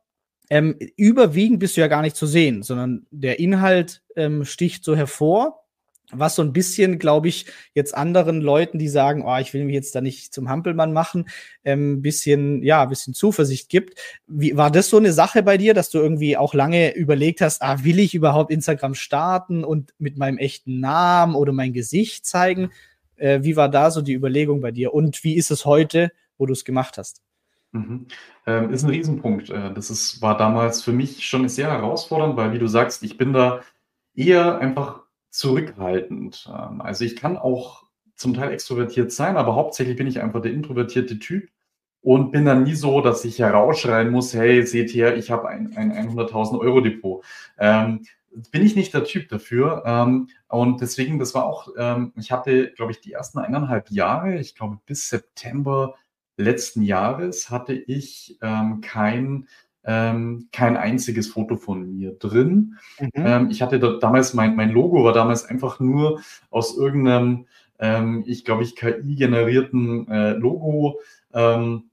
ähm, 0.51 0.77
überwiegend 0.97 1.59
bist 1.59 1.77
du 1.77 1.81
ja 1.81 1.89
gar 1.89 2.03
nicht 2.03 2.17
zu 2.17 2.27
sehen, 2.27 2.63
sondern 2.63 3.07
der 3.11 3.39
Inhalt 3.39 4.03
ähm, 4.15 4.45
sticht 4.45 4.85
so 4.85 4.95
hervor 4.97 5.66
was 6.13 6.37
so 6.37 6.43
ein 6.43 6.53
bisschen, 6.53 6.99
glaube 6.99 7.29
ich, 7.29 7.47
jetzt 7.75 7.95
anderen 7.95 8.41
Leuten, 8.41 8.79
die 8.79 8.89
sagen, 8.89 9.25
oh, 9.27 9.37
ich 9.39 9.53
will 9.53 9.65
mich 9.65 9.75
jetzt 9.75 9.95
da 9.95 10.01
nicht 10.01 10.33
zum 10.33 10.49
Hampelmann 10.49 10.93
machen, 10.93 11.29
ähm, 11.65 12.03
bisschen, 12.03 12.63
ja, 12.63 12.85
bisschen 12.85 13.15
Zuversicht 13.15 13.69
gibt. 13.69 13.99
Wie, 14.27 14.57
war 14.57 14.71
das 14.71 14.89
so 14.89 14.99
eine 14.99 15.13
Sache 15.13 15.43
bei 15.43 15.57
dir, 15.57 15.75
dass 15.75 15.91
du 15.91 15.99
irgendwie 15.99 16.37
auch 16.37 16.55
lange 16.55 16.95
überlegt 16.95 17.41
hast, 17.41 17.63
ah, 17.63 17.83
will 17.85 17.99
ich 17.99 18.15
überhaupt 18.15 18.51
Instagram 18.51 18.95
starten 18.95 19.65
und 19.65 19.95
mit 19.99 20.17
meinem 20.17 20.39
echten 20.39 20.81
Namen 20.81 21.35
oder 21.35 21.53
mein 21.53 21.73
Gesicht 21.73 22.27
zeigen? 22.27 22.71
Äh, 23.17 23.41
wie 23.43 23.57
war 23.57 23.69
da 23.69 23.91
so 23.91 24.03
die 24.03 24.15
Überlegung 24.15 24.61
bei 24.61 24.71
dir? 24.71 24.95
Und 24.95 25.25
wie 25.25 25.35
ist 25.35 25.51
es 25.51 25.65
heute, 25.65 26.13
wo 26.39 26.47
du 26.47 26.53
es 26.53 26.65
gemacht 26.65 26.99
hast? 26.99 27.23
Mhm. 27.73 28.07
Ähm, 28.47 28.71
ist 28.71 28.85
ein 28.85 28.91
Riesenpunkt. 28.91 29.51
Äh, 29.51 29.73
das 29.75 29.91
ist, 29.91 30.23
war 30.23 30.37
damals 30.37 30.83
für 30.83 30.93
mich 30.93 31.27
schon 31.27 31.49
sehr 31.49 31.71
herausfordernd, 31.71 32.37
weil, 32.37 32.53
wie 32.53 32.59
du 32.59 32.69
sagst, 32.69 33.03
ich 33.03 33.19
bin 33.19 33.33
da 33.33 33.61
eher 34.15 34.59
einfach 34.59 35.06
zurückhaltend. 35.37 36.49
Ähm, 36.49 36.81
also 36.81 37.05
ich 37.05 37.17
kann 37.17 37.37
auch 37.37 37.85
zum 38.15 38.35
Teil 38.35 38.53
extrovertiert 38.53 39.13
sein, 39.13 39.37
aber 39.37 39.55
hauptsächlich 39.55 39.97
bin 39.97 40.07
ich 40.07 40.21
einfach 40.21 40.41
der 40.41 40.53
introvertierte 40.53 41.19
Typ 41.19 41.49
und 42.01 42.31
bin 42.33 42.45
dann 42.45 42.63
nie 42.63 42.75
so, 42.75 43.01
dass 43.01 43.25
ich 43.25 43.41
herausschreien 43.41 44.11
muss, 44.11 44.33
hey, 44.33 44.67
seht 44.67 44.95
her, 44.95 45.17
ich 45.17 45.31
habe 45.31 45.49
ein, 45.49 45.77
ein 45.77 45.93
100.000 45.93 46.59
Euro 46.59 46.81
Depot. 46.81 47.25
Ähm, 47.59 48.03
bin 48.51 48.65
ich 48.65 48.77
nicht 48.77 48.95
der 48.95 49.05
Typ 49.05 49.29
dafür. 49.29 49.83
Ähm, 49.87 50.29
und 50.49 50.81
deswegen, 50.81 51.19
das 51.19 51.35
war 51.35 51.47
auch, 51.47 51.69
ähm, 51.77 52.13
ich 52.17 52.31
hatte, 52.33 52.73
glaube 52.73 52.93
ich, 52.93 53.01
die 53.01 53.13
ersten 53.13 53.39
eineinhalb 53.39 53.91
Jahre, 53.91 54.39
ich 54.39 54.55
glaube 54.55 54.79
bis 54.87 55.09
September 55.09 55.95
letzten 56.37 56.83
Jahres 56.83 57.51
hatte 57.51 57.73
ich 57.73 58.39
ähm, 58.43 58.81
kein 58.83 59.49
ähm, 59.87 60.49
kein 60.53 60.77
einziges 60.77 61.29
Foto 61.29 61.57
von 61.57 61.97
mir 61.97 62.13
drin. 62.13 62.77
Mhm. 63.01 63.11
Ähm, 63.15 63.51
ich 63.51 63.63
hatte 63.63 63.79
da, 63.79 63.99
damals, 63.99 64.35
mein, 64.35 64.57
mein 64.57 64.71
Logo 64.71 65.05
war 65.05 65.13
damals 65.13 65.45
einfach 65.45 65.81
nur 65.81 66.21
aus 66.51 66.77
irgendeinem, 66.77 67.47
ähm, 67.79 68.25
ich 68.27 68.45
glaube, 68.45 68.65
ich 68.65 68.75
KI-generierten 68.75 70.09
äh, 70.09 70.33
Logo. 70.33 71.01
Ähm, 71.33 71.85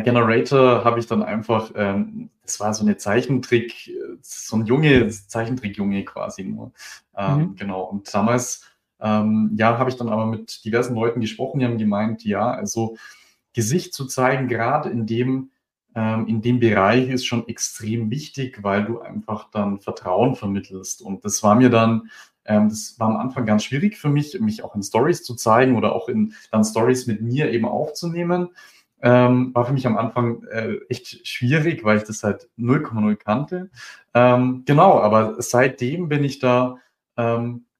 Generator 0.00 0.84
habe 0.84 1.00
ich 1.00 1.06
dann 1.06 1.22
einfach, 1.22 1.72
ähm, 1.76 2.30
das 2.42 2.60
war 2.60 2.72
so 2.72 2.82
eine 2.82 2.96
Zeichentrick, 2.96 3.92
so 4.22 4.56
ein 4.56 4.64
Junge, 4.64 5.08
Zeichentrick-Junge 5.08 6.04
quasi 6.04 6.44
nur. 6.44 6.72
Ähm, 7.16 7.38
mhm. 7.38 7.56
Genau. 7.56 7.82
Und 7.82 8.12
damals, 8.12 8.64
ähm, 9.00 9.50
ja, 9.54 9.78
habe 9.78 9.90
ich 9.90 9.96
dann 9.96 10.08
aber 10.08 10.26
mit 10.26 10.64
diversen 10.64 10.94
Leuten 10.94 11.20
gesprochen, 11.20 11.60
die 11.60 11.66
haben 11.66 11.76
gemeint, 11.76 12.24
ja, 12.24 12.50
also 12.50 12.96
Gesicht 13.52 13.92
zu 13.92 14.06
zeigen, 14.06 14.48
gerade 14.48 14.88
in 14.88 15.06
dem 15.06 15.50
ähm, 15.94 16.26
in 16.26 16.40
dem 16.40 16.60
Bereich 16.60 17.08
ist 17.08 17.26
schon 17.26 17.46
extrem 17.48 18.10
wichtig, 18.10 18.62
weil 18.62 18.84
du 18.84 19.00
einfach 19.00 19.50
dann 19.50 19.80
Vertrauen 19.80 20.34
vermittelst. 20.36 21.02
Und 21.02 21.24
das 21.24 21.42
war 21.42 21.54
mir 21.54 21.70
dann 21.70 22.10
ähm, 22.44 22.68
das 22.68 22.98
war 22.98 23.08
am 23.08 23.16
Anfang 23.16 23.46
ganz 23.46 23.64
schwierig 23.64 23.96
für 23.96 24.08
mich, 24.08 24.38
mich 24.40 24.64
auch 24.64 24.74
in 24.74 24.82
Stories 24.82 25.22
zu 25.22 25.34
zeigen 25.34 25.76
oder 25.76 25.94
auch 25.94 26.08
in 26.08 26.34
dann 26.50 26.64
Stories 26.64 27.06
mit 27.06 27.20
mir 27.20 27.52
eben 27.52 27.66
aufzunehmen. 27.66 28.48
Ähm, 29.00 29.52
war 29.54 29.66
für 29.66 29.72
mich 29.72 29.86
am 29.86 29.96
Anfang 29.96 30.44
äh, 30.44 30.76
echt 30.88 31.26
schwierig, 31.26 31.84
weil 31.84 31.98
ich 31.98 32.04
das 32.04 32.22
halt 32.22 32.48
0,0 32.58 33.16
kannte. 33.16 33.70
Genau, 34.14 35.00
aber 35.00 35.40
seitdem 35.40 36.10
bin 36.10 36.22
ich 36.22 36.38
da 36.38 36.76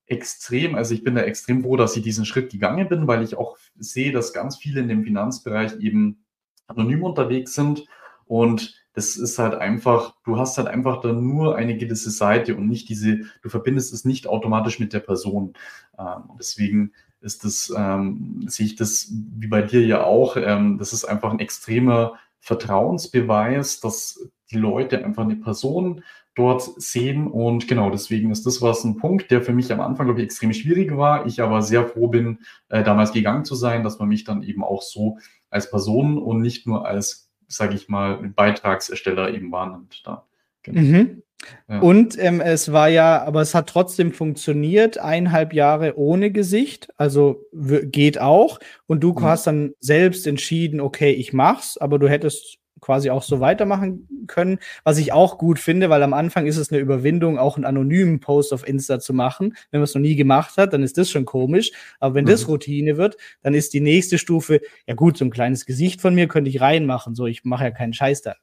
extrem, 0.06 0.74
also 0.74 0.94
ich 0.94 1.04
bin 1.04 1.14
da 1.14 1.22
extrem 1.22 1.62
froh, 1.62 1.76
dass 1.76 1.94
ich 1.94 2.02
diesen 2.02 2.24
Schritt 2.24 2.50
gegangen 2.50 2.88
bin, 2.88 3.06
weil 3.06 3.22
ich 3.22 3.36
auch 3.36 3.58
sehe, 3.78 4.12
dass 4.12 4.32
ganz 4.32 4.56
viele 4.56 4.80
in 4.80 4.88
dem 4.88 5.04
Finanzbereich 5.04 5.78
eben 5.80 6.24
anonym 6.66 7.02
unterwegs 7.02 7.54
sind 7.54 7.84
und 8.26 8.82
das 8.94 9.16
ist 9.16 9.38
halt 9.38 9.54
einfach, 9.54 10.14
du 10.24 10.36
hast 10.38 10.58
halt 10.58 10.68
einfach 10.68 11.00
dann 11.00 11.26
nur 11.26 11.56
eine 11.56 11.76
gewisse 11.76 12.10
Seite 12.10 12.56
und 12.56 12.68
nicht 12.68 12.88
diese, 12.88 13.20
du 13.42 13.48
verbindest 13.48 13.92
es 13.92 14.04
nicht 14.04 14.26
automatisch 14.26 14.78
mit 14.78 14.92
der 14.92 15.00
Person. 15.00 15.54
Ähm, 15.98 16.30
deswegen 16.38 16.92
ist 17.20 17.44
das, 17.44 17.72
ähm, 17.76 18.44
sehe 18.48 18.66
ich 18.66 18.76
das 18.76 19.10
wie 19.10 19.46
bei 19.46 19.62
dir 19.62 19.84
ja 19.86 20.04
auch, 20.04 20.36
ähm, 20.36 20.76
das 20.78 20.92
ist 20.92 21.04
einfach 21.04 21.30
ein 21.30 21.38
extremer 21.38 22.18
Vertrauensbeweis, 22.40 23.80
dass 23.80 24.28
die 24.50 24.58
Leute 24.58 25.04
einfach 25.04 25.22
eine 25.22 25.36
Person 25.36 26.02
dort 26.34 26.62
sehen. 26.80 27.26
Und 27.28 27.68
genau, 27.68 27.90
deswegen 27.90 28.30
ist 28.30 28.46
das 28.46 28.60
was 28.62 28.84
ein 28.84 28.96
Punkt, 28.96 29.30
der 29.30 29.42
für 29.42 29.52
mich 29.52 29.72
am 29.72 29.80
Anfang, 29.80 30.06
glaube 30.06 30.20
ich, 30.20 30.24
extrem 30.24 30.52
schwierig 30.52 30.96
war. 30.96 31.26
Ich 31.26 31.40
aber 31.40 31.62
sehr 31.62 31.86
froh 31.86 32.08
bin, 32.08 32.40
äh, 32.68 32.82
damals 32.82 33.12
gegangen 33.12 33.44
zu 33.44 33.54
sein, 33.54 33.84
dass 33.84 33.98
man 33.98 34.08
mich 34.08 34.24
dann 34.24 34.42
eben 34.42 34.64
auch 34.64 34.82
so 34.82 35.18
als 35.50 35.70
Person 35.70 36.18
und 36.18 36.40
nicht 36.40 36.66
nur 36.66 36.86
als, 36.86 37.30
sage 37.52 37.74
ich 37.74 37.88
mal, 37.88 38.16
Beitragsersteller 38.34 39.30
eben 39.32 39.52
wahrnimmt. 39.52 40.02
Da. 40.04 40.26
Genau. 40.62 40.80
Mhm. 40.80 41.22
Ja. 41.68 41.80
Und 41.80 42.16
ähm, 42.18 42.40
es 42.40 42.72
war 42.72 42.88
ja, 42.88 43.22
aber 43.24 43.40
es 43.40 43.54
hat 43.54 43.68
trotzdem 43.68 44.12
funktioniert, 44.12 44.98
eineinhalb 44.98 45.52
Jahre 45.52 45.98
ohne 45.98 46.30
Gesicht, 46.30 46.88
also 46.96 47.44
geht 47.52 48.20
auch. 48.20 48.60
Und 48.86 49.00
du 49.00 49.12
mhm. 49.12 49.22
hast 49.22 49.46
dann 49.46 49.74
selbst 49.80 50.26
entschieden, 50.26 50.80
okay, 50.80 51.10
ich 51.10 51.32
mach's, 51.32 51.78
aber 51.78 51.98
du 51.98 52.08
hättest 52.08 52.58
quasi 52.82 53.08
auch 53.08 53.22
so 53.22 53.40
weitermachen 53.40 54.26
können, 54.26 54.58
was 54.84 54.98
ich 54.98 55.12
auch 55.12 55.38
gut 55.38 55.58
finde, 55.58 55.88
weil 55.88 56.02
am 56.02 56.12
Anfang 56.12 56.46
ist 56.46 56.58
es 56.58 56.70
eine 56.70 56.80
Überwindung, 56.80 57.38
auch 57.38 57.56
einen 57.56 57.64
anonymen 57.64 58.20
Post 58.20 58.52
auf 58.52 58.68
Insta 58.68 59.00
zu 59.00 59.14
machen. 59.14 59.56
Wenn 59.70 59.80
man 59.80 59.84
es 59.84 59.94
noch 59.94 60.02
nie 60.02 60.16
gemacht 60.16 60.58
hat, 60.58 60.74
dann 60.74 60.82
ist 60.82 60.98
das 60.98 61.08
schon 61.08 61.24
komisch. 61.24 61.70
Aber 62.00 62.14
wenn 62.14 62.24
mhm. 62.24 62.30
das 62.30 62.48
Routine 62.48 62.98
wird, 62.98 63.16
dann 63.40 63.54
ist 63.54 63.72
die 63.72 63.80
nächste 63.80 64.18
Stufe, 64.18 64.60
ja 64.86 64.94
gut, 64.94 65.16
so 65.16 65.24
ein 65.24 65.30
kleines 65.30 65.64
Gesicht 65.64 66.02
von 66.02 66.14
mir 66.14 66.28
könnte 66.28 66.50
ich 66.50 66.60
reinmachen. 66.60 67.14
So, 67.14 67.26
ich 67.26 67.44
mache 67.44 67.64
ja 67.64 67.70
keinen 67.70 67.94
Scheiß 67.94 68.22
da. 68.22 68.34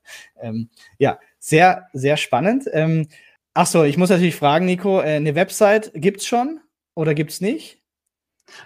Ähm, 0.41 0.69
ja, 0.97 1.19
sehr, 1.37 1.87
sehr 1.93 2.17
spannend. 2.17 2.65
Ähm, 2.71 3.07
ach 3.53 3.67
so, 3.67 3.83
ich 3.83 3.97
muss 3.97 4.09
natürlich 4.09 4.35
fragen, 4.35 4.65
Nico, 4.65 5.01
äh, 5.01 5.15
eine 5.15 5.35
Website 5.35 5.91
gibt's 5.93 6.25
schon 6.25 6.61
oder 6.95 7.13
gibt's 7.13 7.41
nicht? 7.41 7.78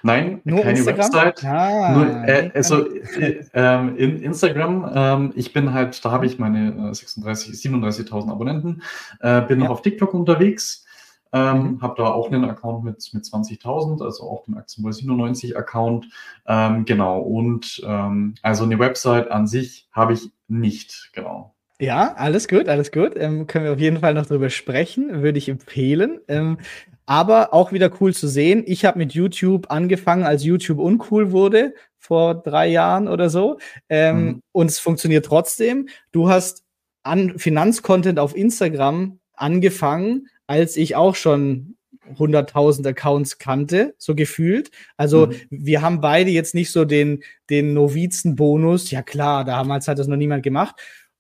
Nein, 0.02 0.42
Nur 0.44 0.62
keine 0.62 0.80
Instagram? 0.80 1.06
Website. 1.06 1.46
Ah, 1.46 1.92
Nur, 1.92 2.28
äh, 2.28 2.52
also 2.54 2.88
äh, 2.90 3.46
ähm, 3.54 3.98
in 3.98 4.22
Instagram, 4.22 4.92
ähm, 4.94 5.34
ich 5.36 5.54
bin 5.54 5.74
halt, 5.74 6.04
da 6.04 6.12
habe 6.12 6.26
ich 6.26 6.40
meine 6.40 6.90
äh, 6.90 6.94
36, 6.94 7.56
37.000 7.56 8.32
Abonnenten, 8.32 8.82
äh, 9.20 9.42
bin 9.42 9.60
ja. 9.60 9.66
noch 9.66 9.74
auf 9.74 9.82
TikTok 9.82 10.14
unterwegs, 10.14 10.86
ähm, 11.32 11.58
mhm. 11.58 11.82
habe 11.82 11.96
da 11.98 12.12
auch 12.12 12.28
einen 12.28 12.46
Account 12.46 12.84
mit, 12.84 13.10
mit 13.14 13.24
20.000, 13.24 14.04
also 14.04 14.30
auch 14.30 14.44
den 14.44 14.56
Aktienbull 14.58 14.94
97 14.94 15.58
Account. 15.58 16.08
Ähm, 16.46 16.86
genau, 16.86 17.20
und 17.20 17.82
ähm, 17.86 18.36
also 18.42 18.64
eine 18.64 18.80
Website 18.80 19.32
an 19.32 19.48
sich 19.48 19.88
habe 19.92 20.14
ich 20.14 20.32
nicht, 20.48 21.10
genau. 21.14 21.53
Ja, 21.80 22.14
alles 22.16 22.48
gut, 22.48 22.70
alles 22.70 22.92
gut. 22.92 23.14
Ähm, 23.16 23.48
können 23.48 23.66
wir 23.66 23.74
auf 23.74 23.80
jeden 23.80 24.00
Fall 24.00 24.14
noch 24.14 24.26
drüber 24.26 24.50
sprechen, 24.50 25.22
würde 25.22 25.38
ich 25.38 25.50
empfehlen. 25.50 26.20
Ähm, 26.28 26.60
aber 27.06 27.54
auch 27.54 27.72
wieder 27.72 27.92
cool 28.00 28.14
zu 28.14 28.28
sehen. 28.28 28.64
Ich 28.66 28.86
habe 28.86 28.98
mit 28.98 29.14
YouTube 29.14 29.70
angefangen, 29.70 30.24
als 30.24 30.44
YouTube 30.44 30.80
uncool 30.80 31.32
wurde, 31.32 31.74
vor 31.98 32.36
drei 32.36 32.68
Jahren 32.68 33.08
oder 33.08 33.30
so. 33.30 33.60
Ähm, 33.90 34.26
mhm. 34.26 34.42
Und 34.52 34.70
es 34.70 34.80
funktioniert 34.80 35.26
trotzdem. 35.26 35.90
Du 36.12 36.30
hast 36.30 36.64
an 37.04 37.38
Finanzcontent 37.38 38.20
auf 38.20 38.36
Instagram 38.36 39.20
angefangen, 39.34 40.28
als 40.48 40.78
ich 40.78 40.96
auch 40.96 41.16
schon 41.16 41.76
100.000 42.18 42.88
Accounts 42.88 43.38
kannte, 43.38 43.96
so 43.98 44.16
gefühlt. 44.16 44.72
Also 44.98 45.28
mhm. 45.28 45.36
wir 45.50 45.82
haben 45.82 46.02
beide 46.02 46.32
jetzt 46.32 46.54
nicht 46.54 46.72
so 46.72 46.86
den, 46.86 47.24
den 47.50 47.74
Novizen-Bonus. 47.74 48.92
Ja 48.92 49.02
klar, 49.02 49.46
damals 49.46 49.88
hat 49.88 50.00
das 50.00 50.08
noch 50.08 50.18
niemand 50.18 50.44
gemacht. 50.44 50.76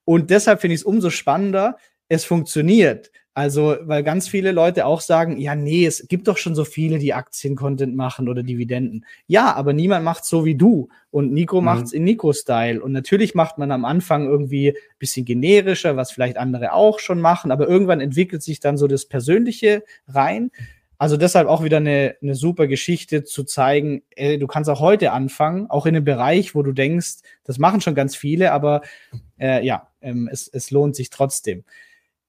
Und 0.05 0.29
deshalb 0.29 0.61
finde 0.61 0.75
ich 0.75 0.81
es 0.81 0.85
umso 0.85 1.09
spannender, 1.09 1.77
es 2.09 2.25
funktioniert. 2.25 3.11
Also, 3.35 3.77
weil 3.81 4.03
ganz 4.03 4.27
viele 4.27 4.51
Leute 4.51 4.85
auch 4.85 5.01
sagen, 5.01 5.39
ja, 5.39 5.55
nee, 5.55 5.87
es 5.87 6.07
gibt 6.07 6.27
doch 6.27 6.37
schon 6.37 6.53
so 6.53 6.65
viele, 6.65 6.99
die 6.99 7.15
Aktien-Content 7.15 7.95
machen 7.95 8.29
oder 8.29 8.43
Dividenden. 8.43 9.05
Ja, 9.25 9.55
aber 9.55 9.73
niemand 9.73 10.05
macht 10.05 10.23
so 10.23 10.45
wie 10.45 10.53
du. 10.53 10.89
Und 11.09 11.33
Nico 11.33 11.59
mhm. 11.59 11.65
macht's 11.65 11.93
in 11.93 12.03
Nico-Style. 12.03 12.79
Und 12.79 12.91
natürlich 12.91 13.33
macht 13.33 13.57
man 13.57 13.71
am 13.71 13.85
Anfang 13.85 14.27
irgendwie 14.27 14.77
bisschen 14.99 15.25
generischer, 15.25 15.97
was 15.97 16.11
vielleicht 16.11 16.37
andere 16.37 16.73
auch 16.73 16.99
schon 16.99 17.19
machen, 17.19 17.49
aber 17.49 17.67
irgendwann 17.67 18.01
entwickelt 18.01 18.43
sich 18.43 18.59
dann 18.59 18.77
so 18.77 18.87
das 18.87 19.07
Persönliche 19.07 19.83
rein. 20.07 20.51
Also 20.99 21.17
deshalb 21.17 21.47
auch 21.47 21.63
wieder 21.63 21.77
eine, 21.77 22.15
eine 22.21 22.35
super 22.35 22.67
Geschichte 22.67 23.23
zu 23.23 23.43
zeigen, 23.43 24.03
ey, 24.15 24.37
du 24.37 24.45
kannst 24.45 24.69
auch 24.69 24.79
heute 24.79 25.11
anfangen, 25.11 25.69
auch 25.69 25.87
in 25.87 25.95
einem 25.95 26.05
Bereich, 26.05 26.53
wo 26.53 26.61
du 26.61 26.71
denkst, 26.71 27.15
das 27.43 27.57
machen 27.57 27.81
schon 27.81 27.95
ganz 27.95 28.15
viele, 28.15 28.51
aber 28.51 28.83
äh, 29.39 29.65
ja, 29.65 29.89
ähm, 30.03 30.29
es, 30.31 30.47
es 30.47 30.71
lohnt 30.71 30.95
sich 30.95 31.09
trotzdem. 31.09 31.63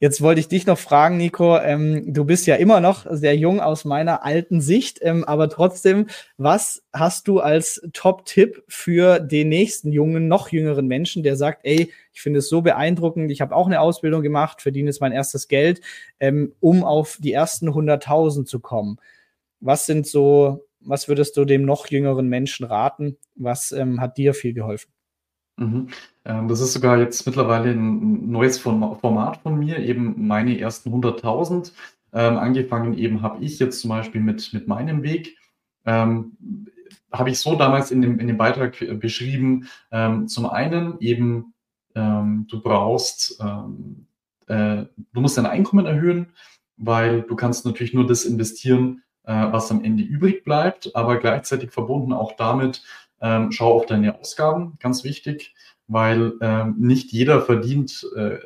Jetzt 0.01 0.21
wollte 0.21 0.41
ich 0.41 0.49
dich 0.49 0.67
noch 0.67 0.77
fragen, 0.79 1.17
Nico. 1.17 1.57
Ähm, 1.57 2.13
du 2.13 2.25
bist 2.25 2.47
ja 2.47 2.57
immer 2.57 2.81
noch 2.81 3.07
sehr 3.09 3.37
jung 3.37 3.61
aus 3.61 3.87
meiner 3.87 4.25
alten 4.25 4.61
Sicht, 4.61 4.99
ähm, 5.01 5.25
aber 5.25 5.49
trotzdem, 5.49 6.09
was 6.37 6.85
hast 6.93 7.29
du 7.29 7.41
als 7.41 7.81
Top-Tipp 7.93 8.65
für 8.69 9.21
den 9.21 9.49
nächsten 9.49 9.93
jungen, 9.93 10.29
noch 10.29 10.51
jüngeren 10.51 10.89
Menschen, 10.89 11.23
der 11.23 11.37
sagt, 11.37 11.61
ey, 11.63 11.93
ich 12.13 12.21
finde 12.21 12.41
es 12.41 12.49
so 12.49 12.61
beeindruckend, 12.61 13.31
ich 13.31 13.41
habe 13.41 13.55
auch 13.55 13.67
eine 13.67 13.81
Ausbildung 13.81 14.23
gemacht, 14.23 14.61
verdiene 14.61 14.91
jetzt 14.91 15.01
mein 15.01 15.13
erstes 15.13 15.49
Geld, 15.49 15.81
ähm, 16.19 16.53
um 16.61 16.85
auf 16.85 17.17
die 17.21 17.33
ersten 17.33 17.71
100.000 17.71 18.45
zu 18.45 18.61
kommen. 18.61 18.99
Was 19.61 19.87
sind 19.87 20.07
so, 20.07 20.67
was 20.81 21.09
würdest 21.09 21.37
du 21.37 21.47
dem 21.47 21.65
noch 21.65 21.87
jüngeren 21.87 22.29
Menschen 22.29 22.67
raten? 22.67 23.17
Was 23.37 23.73
ähm, 23.73 24.01
hat 24.03 24.19
dir 24.19 24.35
viel 24.35 24.53
geholfen? 24.53 24.93
Mhm. 25.57 25.89
Ähm, 26.25 26.49
das 26.49 26.61
ist 26.61 26.73
sogar 26.73 26.99
jetzt 26.99 27.27
mittlerweile 27.27 27.71
ein 27.71 28.31
neues 28.31 28.59
Format 28.59 29.39
von 29.39 29.59
mir, 29.59 29.79
eben 29.79 30.27
meine 30.27 30.59
ersten 30.59 30.91
100.000. 30.91 31.73
Ähm, 32.13 32.39
angefangen 32.39 32.97
eben 32.97 33.23
habe 33.23 33.45
ich 33.45 33.59
jetzt 33.59 33.81
zum 33.81 33.91
Beispiel 33.91 34.21
mit, 34.21 34.53
mit 34.53 34.69
meinem 34.69 35.03
Weg. 35.03 35.37
Ähm, 35.85 36.37
habe 37.13 37.31
ich 37.31 37.39
so 37.39 37.57
damals 37.57 37.91
in 37.91 38.03
dem, 38.03 38.19
in 38.19 38.27
dem 38.27 38.37
Beitrag 38.37 38.79
beschrieben. 39.01 39.69
Ähm, 39.91 40.29
zum 40.29 40.47
einen 40.47 40.97
eben, 41.01 41.55
ähm, 41.95 42.47
du 42.49 42.61
brauchst, 42.61 43.41
ähm, 43.41 44.07
äh, 44.47 44.85
du 45.13 45.21
musst 45.21 45.37
dein 45.39 45.47
Einkommen 45.47 45.87
erhöhen, 45.87 46.33
weil 46.77 47.23
du 47.23 47.37
kannst 47.37 47.67
natürlich 47.67 47.95
nur 47.95 48.07
das 48.07 48.25
investieren, 48.25 49.03
äh, 49.25 49.33
was 49.33 49.71
am 49.71 49.85
Ende 49.85 50.03
übrig 50.03 50.45
bleibt, 50.45 50.95
aber 50.97 51.19
gleichzeitig 51.19 51.71
verbunden 51.71 52.13
auch 52.13 52.33
damit, 52.37 52.83
schau 53.51 53.77
auf 53.77 53.87
deine 53.87 54.21
Ausgaben, 54.21 54.77
ganz 54.81 55.03
wichtig, 55.03 55.55
weil 55.87 56.33
ähm, 56.41 56.77
nicht 56.79 57.13
jeder 57.13 57.43
verdient 57.43 58.07
äh, 58.17 58.39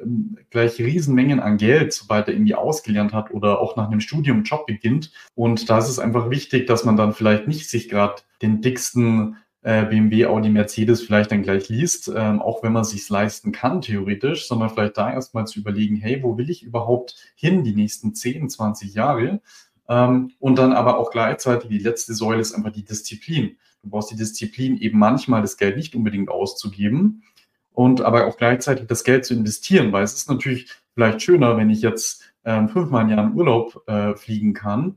gleich 0.51 0.79
Riesenmengen 0.79 1.40
an 1.40 1.57
Geld, 1.57 1.92
sobald 1.92 2.29
er 2.29 2.35
irgendwie 2.35 2.55
ausgelernt 2.55 3.12
hat 3.12 3.31
oder 3.31 3.61
auch 3.61 3.77
nach 3.77 3.87
einem 3.87 4.01
Studium 4.01 4.42
Job 4.42 4.66
beginnt. 4.66 5.12
Und 5.35 5.70
da 5.70 5.79
ist 5.79 5.88
es 5.88 5.98
einfach 5.98 6.31
wichtig, 6.31 6.66
dass 6.66 6.85
man 6.85 6.96
dann 6.96 7.12
vielleicht 7.12 7.46
nicht 7.46 7.68
sich 7.68 7.88
gerade 7.88 8.22
den 8.42 8.61
dicksten 8.61 9.37
äh, 9.62 9.85
BMW, 9.85 10.27
Audi, 10.27 10.48
Mercedes 10.48 11.03
vielleicht 11.03 11.31
dann 11.31 11.42
gleich 11.42 11.68
liest, 11.68 12.11
ähm, 12.14 12.40
auch 12.40 12.62
wenn 12.62 12.72
man 12.72 12.85
sich 12.85 13.09
leisten 13.09 13.53
kann, 13.53 13.81
theoretisch, 13.81 14.46
sondern 14.46 14.70
vielleicht 14.70 14.96
da 14.96 15.12
erstmal 15.12 15.46
zu 15.46 15.61
überlegen, 15.61 15.96
hey, 15.96 16.22
wo 16.22 16.38
will 16.38 16.51
ich 16.51 16.62
überhaupt 16.62 17.16
hin 17.35 17.64
die 17.64 17.74
nächsten 17.74 18.14
10, 18.14 18.51
20 18.51 18.94
Jahre? 18.94 19.40
Ähm, 19.88 20.33
und 20.38 20.59
dann 20.59 20.72
aber 20.72 20.98
auch 20.98 21.11
gleichzeitig 21.11 21.70
die 21.70 21.79
letzte 21.79 22.14
Säule 22.14 22.40
ist 22.40 22.55
einfach 22.55 22.72
die 22.72 22.85
Disziplin. 22.85 23.57
Du 23.83 23.91
brauchst 23.91 24.11
die 24.11 24.17
Disziplin, 24.17 24.77
eben 24.79 24.99
manchmal 24.99 25.43
das 25.43 25.57
Geld 25.57 25.77
nicht 25.77 25.95
unbedingt 25.95 26.29
auszugeben 26.29 27.23
und 27.73 28.01
aber 28.01 28.27
auch 28.27 28.37
gleichzeitig 28.37 28.87
das 28.87 29.05
Geld 29.05 29.25
zu 29.25 29.35
investieren, 29.35 29.93
weil 29.93 30.05
es 30.05 30.14
ist 30.14 30.29
natürlich 30.29 30.69
vielleicht 30.95 31.23
schöner, 31.23 31.57
wenn 31.57 31.71
ich 31.71 31.81
jetzt 31.81 32.25
ähm, 32.45 32.69
fünfmal 32.69 33.05
im 33.05 33.11
Jahr 33.11 33.25
in 33.25 33.35
Urlaub 33.35 33.83
äh, 33.87 34.17
fliegen 34.17 34.53
kann. 34.53 34.97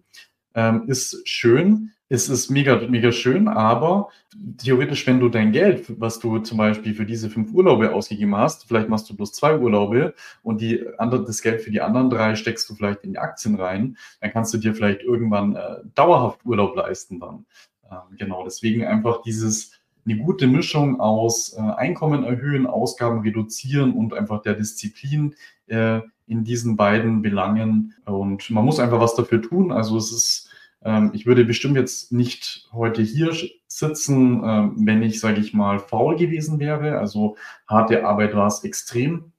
Ähm, 0.55 0.87
ist 0.87 1.21
schön, 1.27 1.91
ist 2.09 2.27
es 2.27 2.49
mega, 2.49 2.75
mega 2.89 3.11
schön, 3.13 3.47
aber 3.47 4.09
theoretisch, 4.57 5.07
wenn 5.07 5.21
du 5.21 5.29
dein 5.29 5.53
Geld, 5.53 5.85
was 5.97 6.19
du 6.19 6.39
zum 6.39 6.57
Beispiel 6.57 6.93
für 6.93 7.05
diese 7.05 7.29
fünf 7.29 7.53
Urlaube 7.53 7.93
ausgegeben 7.93 8.35
hast, 8.35 8.67
vielleicht 8.67 8.89
machst 8.89 9.09
du 9.09 9.15
bloß 9.15 9.31
zwei 9.31 9.57
Urlaube 9.57 10.13
und 10.43 10.59
die 10.59 10.83
andere, 10.97 11.23
das 11.23 11.41
Geld 11.41 11.61
für 11.61 11.71
die 11.71 11.79
anderen 11.79 12.09
drei 12.09 12.35
steckst 12.35 12.69
du 12.69 12.75
vielleicht 12.75 13.05
in 13.05 13.13
die 13.13 13.19
Aktien 13.19 13.55
rein, 13.55 13.95
dann 14.19 14.31
kannst 14.31 14.53
du 14.53 14.57
dir 14.57 14.75
vielleicht 14.75 15.03
irgendwann 15.03 15.55
äh, 15.55 15.77
dauerhaft 15.95 16.45
Urlaub 16.45 16.75
leisten 16.75 17.19
dann. 17.19 17.45
Ähm, 17.91 18.17
genau, 18.17 18.43
deswegen 18.43 18.85
einfach 18.85 19.21
dieses 19.21 19.73
eine 20.05 20.17
gute 20.17 20.47
Mischung 20.47 20.99
aus 20.99 21.53
äh, 21.53 21.61
Einkommen 21.61 22.23
erhöhen, 22.23 22.65
Ausgaben 22.65 23.21
reduzieren 23.21 23.93
und 23.93 24.13
einfach 24.13 24.41
der 24.41 24.55
Disziplin 24.55 25.35
äh, 25.67 26.01
in 26.25 26.43
diesen 26.43 26.75
beiden 26.75 27.21
Belangen. 27.21 27.93
Und 28.05 28.49
man 28.49 28.65
muss 28.65 28.79
einfach 28.79 28.99
was 28.99 29.15
dafür 29.15 29.41
tun. 29.41 29.71
Also 29.71 29.97
es 29.97 30.11
ist 30.11 30.51
ähm, 30.83 31.11
ich 31.13 31.25
würde 31.25 31.45
bestimmt 31.45 31.75
jetzt 31.75 32.11
nicht 32.11 32.67
heute 32.73 33.01
hier 33.01 33.31
sitzen, 33.67 34.41
ähm, 34.43 34.75
wenn 34.77 35.03
ich, 35.03 35.19
sage 35.19 35.39
ich 35.39 35.53
mal, 35.53 35.79
faul 35.79 36.15
gewesen 36.15 36.59
wäre. 36.59 36.97
Also 36.97 37.37
harte 37.67 38.05
Arbeit 38.05 38.35
war 38.35 38.47
es 38.47 38.63
extrem. 38.63 39.31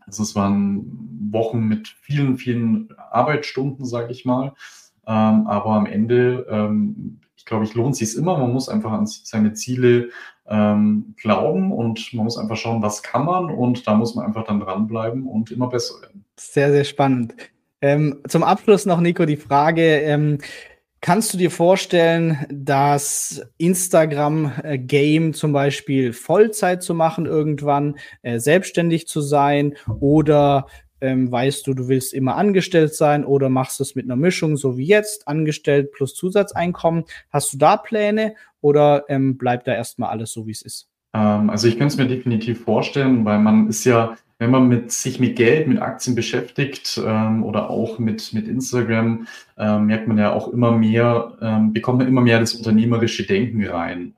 Also 0.00 0.22
es 0.22 0.34
waren 0.34 1.30
Wochen 1.30 1.60
mit 1.64 1.88
vielen, 1.88 2.36
vielen 2.36 2.88
Arbeitsstunden, 3.10 3.84
sage 3.84 4.12
ich 4.12 4.24
mal. 4.24 4.54
Ähm, 5.06 5.46
aber 5.46 5.70
am 5.70 5.86
Ende, 5.86 6.46
ähm, 6.48 7.20
glaube, 7.44 7.64
ich 7.64 7.74
lohnt 7.74 7.96
sich 7.96 8.16
immer. 8.16 8.38
Man 8.38 8.52
muss 8.52 8.68
einfach 8.68 8.92
an 8.92 9.06
seine 9.06 9.52
Ziele 9.52 10.10
ähm, 10.46 11.14
glauben 11.16 11.72
und 11.72 12.12
man 12.12 12.24
muss 12.24 12.38
einfach 12.38 12.56
schauen, 12.56 12.82
was 12.82 13.02
kann 13.02 13.24
man 13.24 13.50
und 13.50 13.86
da 13.86 13.94
muss 13.94 14.14
man 14.14 14.26
einfach 14.26 14.44
dann 14.44 14.60
dranbleiben 14.60 15.26
und 15.26 15.50
immer 15.50 15.68
besser 15.68 16.00
werden. 16.02 16.24
Sehr, 16.36 16.70
sehr 16.70 16.84
spannend. 16.84 17.34
Ähm, 17.80 18.20
zum 18.28 18.42
Abschluss 18.42 18.86
noch, 18.86 19.00
Nico, 19.00 19.26
die 19.26 19.36
Frage, 19.36 20.00
ähm, 20.00 20.38
Kannst 21.04 21.34
du 21.34 21.36
dir 21.36 21.50
vorstellen, 21.50 22.46
das 22.48 23.42
Instagram-Game 23.58 25.34
zum 25.34 25.52
Beispiel 25.52 26.14
Vollzeit 26.14 26.82
zu 26.82 26.94
machen 26.94 27.26
irgendwann, 27.26 27.98
äh, 28.22 28.38
selbstständig 28.38 29.06
zu 29.06 29.20
sein 29.20 29.74
oder 30.00 30.66
ähm, 31.04 31.30
weißt 31.30 31.66
du, 31.66 31.74
du 31.74 31.88
willst 31.88 32.14
immer 32.14 32.36
angestellt 32.36 32.94
sein 32.94 33.24
oder 33.24 33.50
machst 33.50 33.80
es 33.80 33.94
mit 33.94 34.06
einer 34.06 34.16
Mischung, 34.16 34.56
so 34.56 34.78
wie 34.78 34.86
jetzt, 34.86 35.28
angestellt 35.28 35.92
plus 35.92 36.14
Zusatzeinkommen? 36.14 37.04
Hast 37.30 37.52
du 37.52 37.58
da 37.58 37.76
Pläne 37.76 38.34
oder 38.60 39.04
ähm, 39.08 39.36
bleibt 39.36 39.66
da 39.66 39.74
erstmal 39.74 40.08
alles 40.08 40.32
so, 40.32 40.46
wie 40.46 40.52
es 40.52 40.62
ist? 40.62 40.88
Ähm, 41.12 41.50
also 41.50 41.68
ich 41.68 41.78
könnte 41.78 41.92
es 41.92 41.98
mir 41.98 42.08
definitiv 42.08 42.64
vorstellen, 42.64 43.24
weil 43.24 43.38
man 43.38 43.68
ist 43.68 43.84
ja 43.84 44.16
wenn 44.38 44.50
man 44.50 44.68
mit, 44.68 44.90
sich 44.90 45.20
mit 45.20 45.36
Geld, 45.36 45.68
mit 45.68 45.80
Aktien 45.80 46.16
beschäftigt 46.16 47.00
ähm, 47.04 47.44
oder 47.44 47.70
auch 47.70 47.98
mit, 47.98 48.32
mit 48.32 48.48
Instagram, 48.48 49.26
ähm, 49.56 49.86
merkt 49.86 50.08
man 50.08 50.18
ja 50.18 50.32
auch 50.32 50.48
immer 50.48 50.72
mehr, 50.72 51.38
ähm, 51.40 51.72
bekommt 51.72 51.98
man 51.98 52.08
immer 52.08 52.20
mehr 52.20 52.40
das 52.40 52.54
unternehmerische 52.54 53.24
Denken 53.24 53.64
rein. 53.64 54.16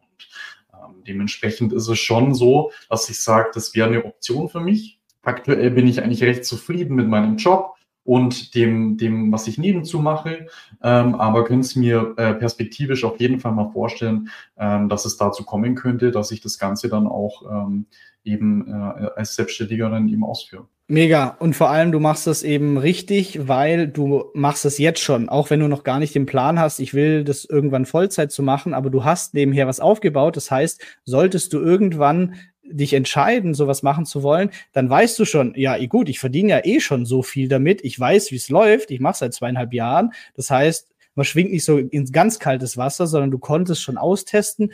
Ähm, 0.72 1.05
dementsprechend 1.07 1.72
ist 1.72 1.88
es 1.88 1.99
schon 1.99 2.35
so, 2.35 2.72
dass 2.88 3.11
ich 3.11 3.20
sage, 3.22 3.51
das 3.53 3.75
wäre 3.75 3.88
eine 3.88 4.05
Option 4.05 4.49
für 4.49 4.61
mich. 4.61 4.96
Aktuell 5.27 5.71
bin 5.73 5.87
ich 5.87 6.03
eigentlich 6.03 6.23
recht 6.23 6.45
zufrieden 6.45 6.95
mit 6.95 7.09
meinem 7.09 7.37
Job 7.37 7.75
und 8.05 8.55
dem, 8.55 8.97
dem 8.97 9.33
was 9.33 9.49
ich 9.49 9.59
nebenzu 9.59 9.99
mache, 9.99 10.47
ähm, 10.83 11.17
aber 11.17 11.45
könnte 11.45 11.67
es 11.67 11.75
mir 11.75 12.15
äh, 12.17 12.35
perspektivisch 12.35 13.05
auf 13.05 13.21
jeden 13.21 13.41
Fall 13.41 13.53
mal 13.53 13.71
vorstellen, 13.73 14.31
ähm, 14.57 14.89
dass 14.89 15.05
es 15.05 15.17
dazu 15.17 15.45
kommen 15.45 15.75
könnte, 15.75 16.12
dass 16.12 16.31
ich 16.31 16.41
das 16.41 16.59
Ganze 16.59 16.89
dann 16.89 17.09
auch 17.09 17.43
ähm, 17.51 17.87
eben 18.23 18.69
äh, 18.69 19.09
als 19.17 19.35
Selbstständiger 19.35 19.91
dann 19.91 20.09
eben 20.09 20.25
ausführe. 20.25 20.67
Mega. 20.89 21.37
Und 21.41 21.57
vor 21.57 21.71
allem, 21.71 21.91
du 21.91 21.99
machst 21.99 22.29
das 22.29 22.45
eben 22.45 22.79
richtig, 22.79 23.49
weil 23.49 23.89
du 23.89 24.27
machst 24.35 24.65
es 24.65 24.79
jetzt 24.79 25.01
schon, 25.01 25.29
auch 25.29 25.51
wenn 25.51 25.59
du 25.59 25.67
noch 25.67 25.83
gar 25.83 25.99
nicht 25.99 26.15
den 26.15 26.27
Plan 26.27 26.61
hast, 26.61 26.79
ich 26.79 26.95
will 26.95 27.25
das 27.25 27.45
irgendwann 27.45 27.87
Vollzeit 27.87 28.31
zu 28.31 28.45
machen, 28.45 28.73
aber 28.73 28.89
du 28.89 29.03
hast 29.03 29.35
nebenher 29.35 29.67
was 29.67 29.81
aufgebaut. 29.81 30.37
Das 30.37 30.53
heißt, 30.53 30.81
solltest 31.05 31.53
du 31.53 31.59
irgendwann 31.59 32.37
dich 32.70 32.92
entscheiden, 32.92 33.55
sowas 33.55 33.83
machen 33.83 34.07
zu 34.07 34.22
wollen, 34.22 34.50
dann 34.72 34.88
weißt 34.90 35.18
du 35.18 35.24
schon, 35.24 35.55
ja, 35.57 35.76
eh 35.76 35.87
gut, 35.87 36.09
ich 36.09 36.18
verdiene 36.18 36.50
ja 36.50 36.61
eh 36.64 36.81
schon 36.81 37.07
so 37.07 37.22
viel 37.22 37.48
damit, 37.48 37.85
ich 37.85 37.98
weiß, 37.98 38.31
wie 38.31 38.37
es 38.37 38.48
läuft, 38.48 38.90
ich 38.90 39.00
mache 39.00 39.18
seit 39.18 39.35
zweieinhalb 39.35 39.72
Jahren. 39.72 40.12
Das 40.35 40.50
heißt, 40.50 40.88
man 41.14 41.24
schwingt 41.24 41.50
nicht 41.50 41.64
so 41.64 41.79
ins 41.79 42.12
ganz 42.12 42.38
kaltes 42.38 42.76
Wasser, 42.76 43.07
sondern 43.07 43.31
du 43.31 43.38
konntest 43.38 43.83
schon 43.83 43.96
austesten. 43.96 44.72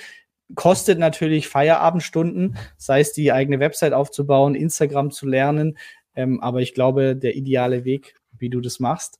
Kostet 0.54 0.98
natürlich 0.98 1.48
Feierabendstunden, 1.48 2.58
sei 2.76 3.00
es 3.00 3.12
die 3.12 3.32
eigene 3.32 3.60
Website 3.60 3.92
aufzubauen, 3.92 4.54
Instagram 4.54 5.10
zu 5.10 5.26
lernen. 5.26 5.78
Ähm, 6.14 6.40
aber 6.40 6.60
ich 6.60 6.74
glaube, 6.74 7.16
der 7.16 7.36
ideale 7.36 7.84
Weg, 7.84 8.16
wie 8.36 8.50
du 8.50 8.60
das 8.60 8.80
machst. 8.80 9.18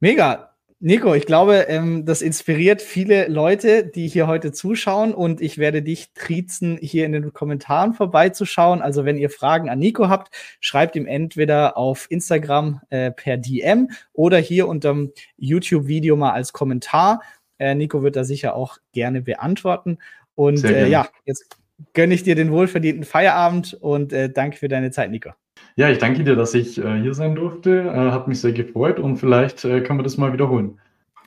Mega. 0.00 0.49
Nico, 0.82 1.12
ich 1.12 1.26
glaube, 1.26 1.66
ähm, 1.68 2.06
das 2.06 2.22
inspiriert 2.22 2.80
viele 2.80 3.28
Leute, 3.28 3.84
die 3.84 4.08
hier 4.08 4.26
heute 4.26 4.50
zuschauen 4.50 5.12
und 5.12 5.42
ich 5.42 5.58
werde 5.58 5.82
dich 5.82 6.14
triezen, 6.14 6.78
hier 6.80 7.04
in 7.04 7.12
den 7.12 7.34
Kommentaren 7.34 7.92
vorbeizuschauen. 7.92 8.80
Also 8.80 9.04
wenn 9.04 9.18
ihr 9.18 9.28
Fragen 9.28 9.68
an 9.68 9.78
Nico 9.78 10.08
habt, 10.08 10.34
schreibt 10.58 10.96
ihm 10.96 11.04
entweder 11.06 11.76
auf 11.76 12.06
Instagram 12.10 12.80
äh, 12.88 13.10
per 13.10 13.36
DM 13.36 13.90
oder 14.14 14.38
hier 14.38 14.68
unter 14.68 14.94
dem 14.94 15.12
YouTube-Video 15.36 16.16
mal 16.16 16.32
als 16.32 16.54
Kommentar. 16.54 17.20
Äh, 17.58 17.74
Nico 17.74 18.02
wird 18.02 18.16
da 18.16 18.24
sicher 18.24 18.54
auch 18.54 18.78
gerne 18.92 19.20
beantworten. 19.20 19.98
Und 20.34 20.64
äh, 20.64 20.88
ja, 20.88 21.08
jetzt 21.26 21.58
gönne 21.92 22.14
ich 22.14 22.22
dir 22.22 22.34
den 22.34 22.52
wohlverdienten 22.52 23.04
Feierabend 23.04 23.74
und 23.74 24.14
äh, 24.14 24.30
danke 24.30 24.56
für 24.56 24.68
deine 24.68 24.90
Zeit, 24.90 25.10
Nico. 25.10 25.32
Ja, 25.76 25.88
ich 25.88 25.98
danke 25.98 26.24
dir, 26.24 26.36
dass 26.36 26.54
ich 26.54 26.78
äh, 26.78 27.00
hier 27.00 27.14
sein 27.14 27.34
durfte. 27.34 27.80
Äh, 27.80 28.10
hat 28.10 28.28
mich 28.28 28.40
sehr 28.40 28.52
gefreut 28.52 28.98
und 28.98 29.16
vielleicht 29.16 29.64
äh, 29.64 29.80
können 29.80 29.98
wir 29.98 30.04
das 30.04 30.16
mal 30.16 30.32
wiederholen. 30.32 30.78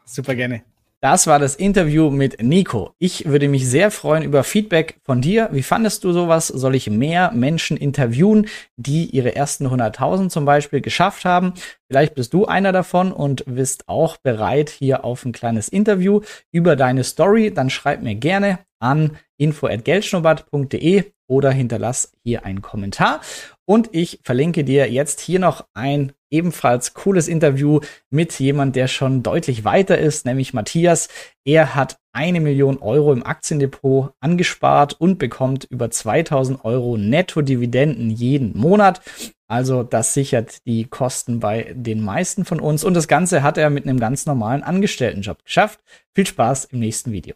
Super 0.05 0.35
gerne. 0.35 0.63
Das 1.03 1.27
war 1.27 1.37
das 1.37 1.57
Interview 1.57 2.09
mit 2.09 2.41
Nico. 2.41 2.95
Ich 2.97 3.25
würde 3.25 3.49
mich 3.49 3.67
sehr 3.67 3.91
freuen 3.91 4.23
über 4.23 4.45
Feedback 4.45 5.01
von 5.03 5.19
dir. 5.19 5.49
Wie 5.51 5.61
fandest 5.61 6.05
du 6.05 6.13
sowas? 6.13 6.47
Soll 6.47 6.75
ich 6.75 6.89
mehr 6.89 7.33
Menschen 7.33 7.75
interviewen, 7.75 8.47
die 8.77 9.07
ihre 9.07 9.35
ersten 9.35 9.67
100.000 9.67 10.29
zum 10.29 10.45
Beispiel 10.45 10.79
geschafft 10.79 11.25
haben? 11.25 11.55
Vielleicht 11.89 12.15
bist 12.15 12.33
du 12.33 12.45
einer 12.45 12.71
davon 12.71 13.11
und 13.11 13.43
bist 13.45 13.89
auch 13.89 14.15
bereit 14.15 14.69
hier 14.69 15.03
auf 15.03 15.25
ein 15.25 15.33
kleines 15.33 15.67
Interview 15.67 16.21
über 16.53 16.77
deine 16.77 17.03
Story. 17.03 17.53
Dann 17.53 17.69
schreib 17.69 18.01
mir 18.01 18.15
gerne 18.15 18.59
an 18.79 19.17
info@geldschnurrbart.de 19.35 21.03
oder 21.27 21.51
hinterlass 21.51 22.11
hier 22.23 22.45
einen 22.45 22.61
Kommentar. 22.61 23.21
Und 23.65 23.89
ich 23.93 24.19
verlinke 24.23 24.63
dir 24.63 24.91
jetzt 24.91 25.21
hier 25.21 25.39
noch 25.39 25.65
ein 25.73 26.11
ebenfalls 26.29 26.93
cooles 26.93 27.27
Interview 27.27 27.79
mit 28.09 28.37
jemand, 28.39 28.75
der 28.75 28.87
schon 28.87 29.23
deutlich 29.23 29.63
weiter 29.63 29.97
ist, 29.97 30.25
nämlich 30.25 30.53
Matthias. 30.53 31.07
Er 31.45 31.75
hat 31.75 31.97
eine 32.11 32.41
Million 32.41 32.79
Euro 32.79 33.13
im 33.13 33.25
Aktiendepot 33.25 34.13
angespart 34.19 34.99
und 34.99 35.19
bekommt 35.19 35.65
über 35.65 35.91
2000 35.91 36.65
Euro 36.65 36.97
Netto-Dividenden 36.97 38.09
jeden 38.09 38.57
Monat. 38.57 39.01
Also 39.47 39.83
das 39.83 40.15
sichert 40.15 40.65
die 40.65 40.85
Kosten 40.85 41.39
bei 41.39 41.73
den 41.75 42.01
meisten 42.01 42.45
von 42.45 42.59
uns. 42.59 42.83
Und 42.83 42.95
das 42.95 43.07
Ganze 43.07 43.43
hat 43.43 43.57
er 43.57 43.69
mit 43.69 43.87
einem 43.87 43.99
ganz 43.99 44.25
normalen 44.25 44.63
Angestelltenjob 44.63 45.43
geschafft. 45.45 45.79
Viel 46.15 46.25
Spaß 46.25 46.65
im 46.65 46.79
nächsten 46.79 47.11
Video. 47.11 47.35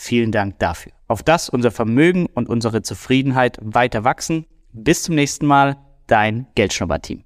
Vielen 0.00 0.30
Dank 0.30 0.60
dafür. 0.60 0.92
Auf 1.08 1.24
das 1.24 1.48
unser 1.48 1.72
Vermögen 1.72 2.26
und 2.32 2.48
unsere 2.48 2.82
Zufriedenheit 2.82 3.58
weiter 3.60 4.04
wachsen. 4.04 4.46
Bis 4.72 5.02
zum 5.02 5.16
nächsten 5.16 5.44
Mal, 5.44 5.76
dein 6.06 6.46
Geldschnurrbart 6.54 7.02
Team. 7.02 7.24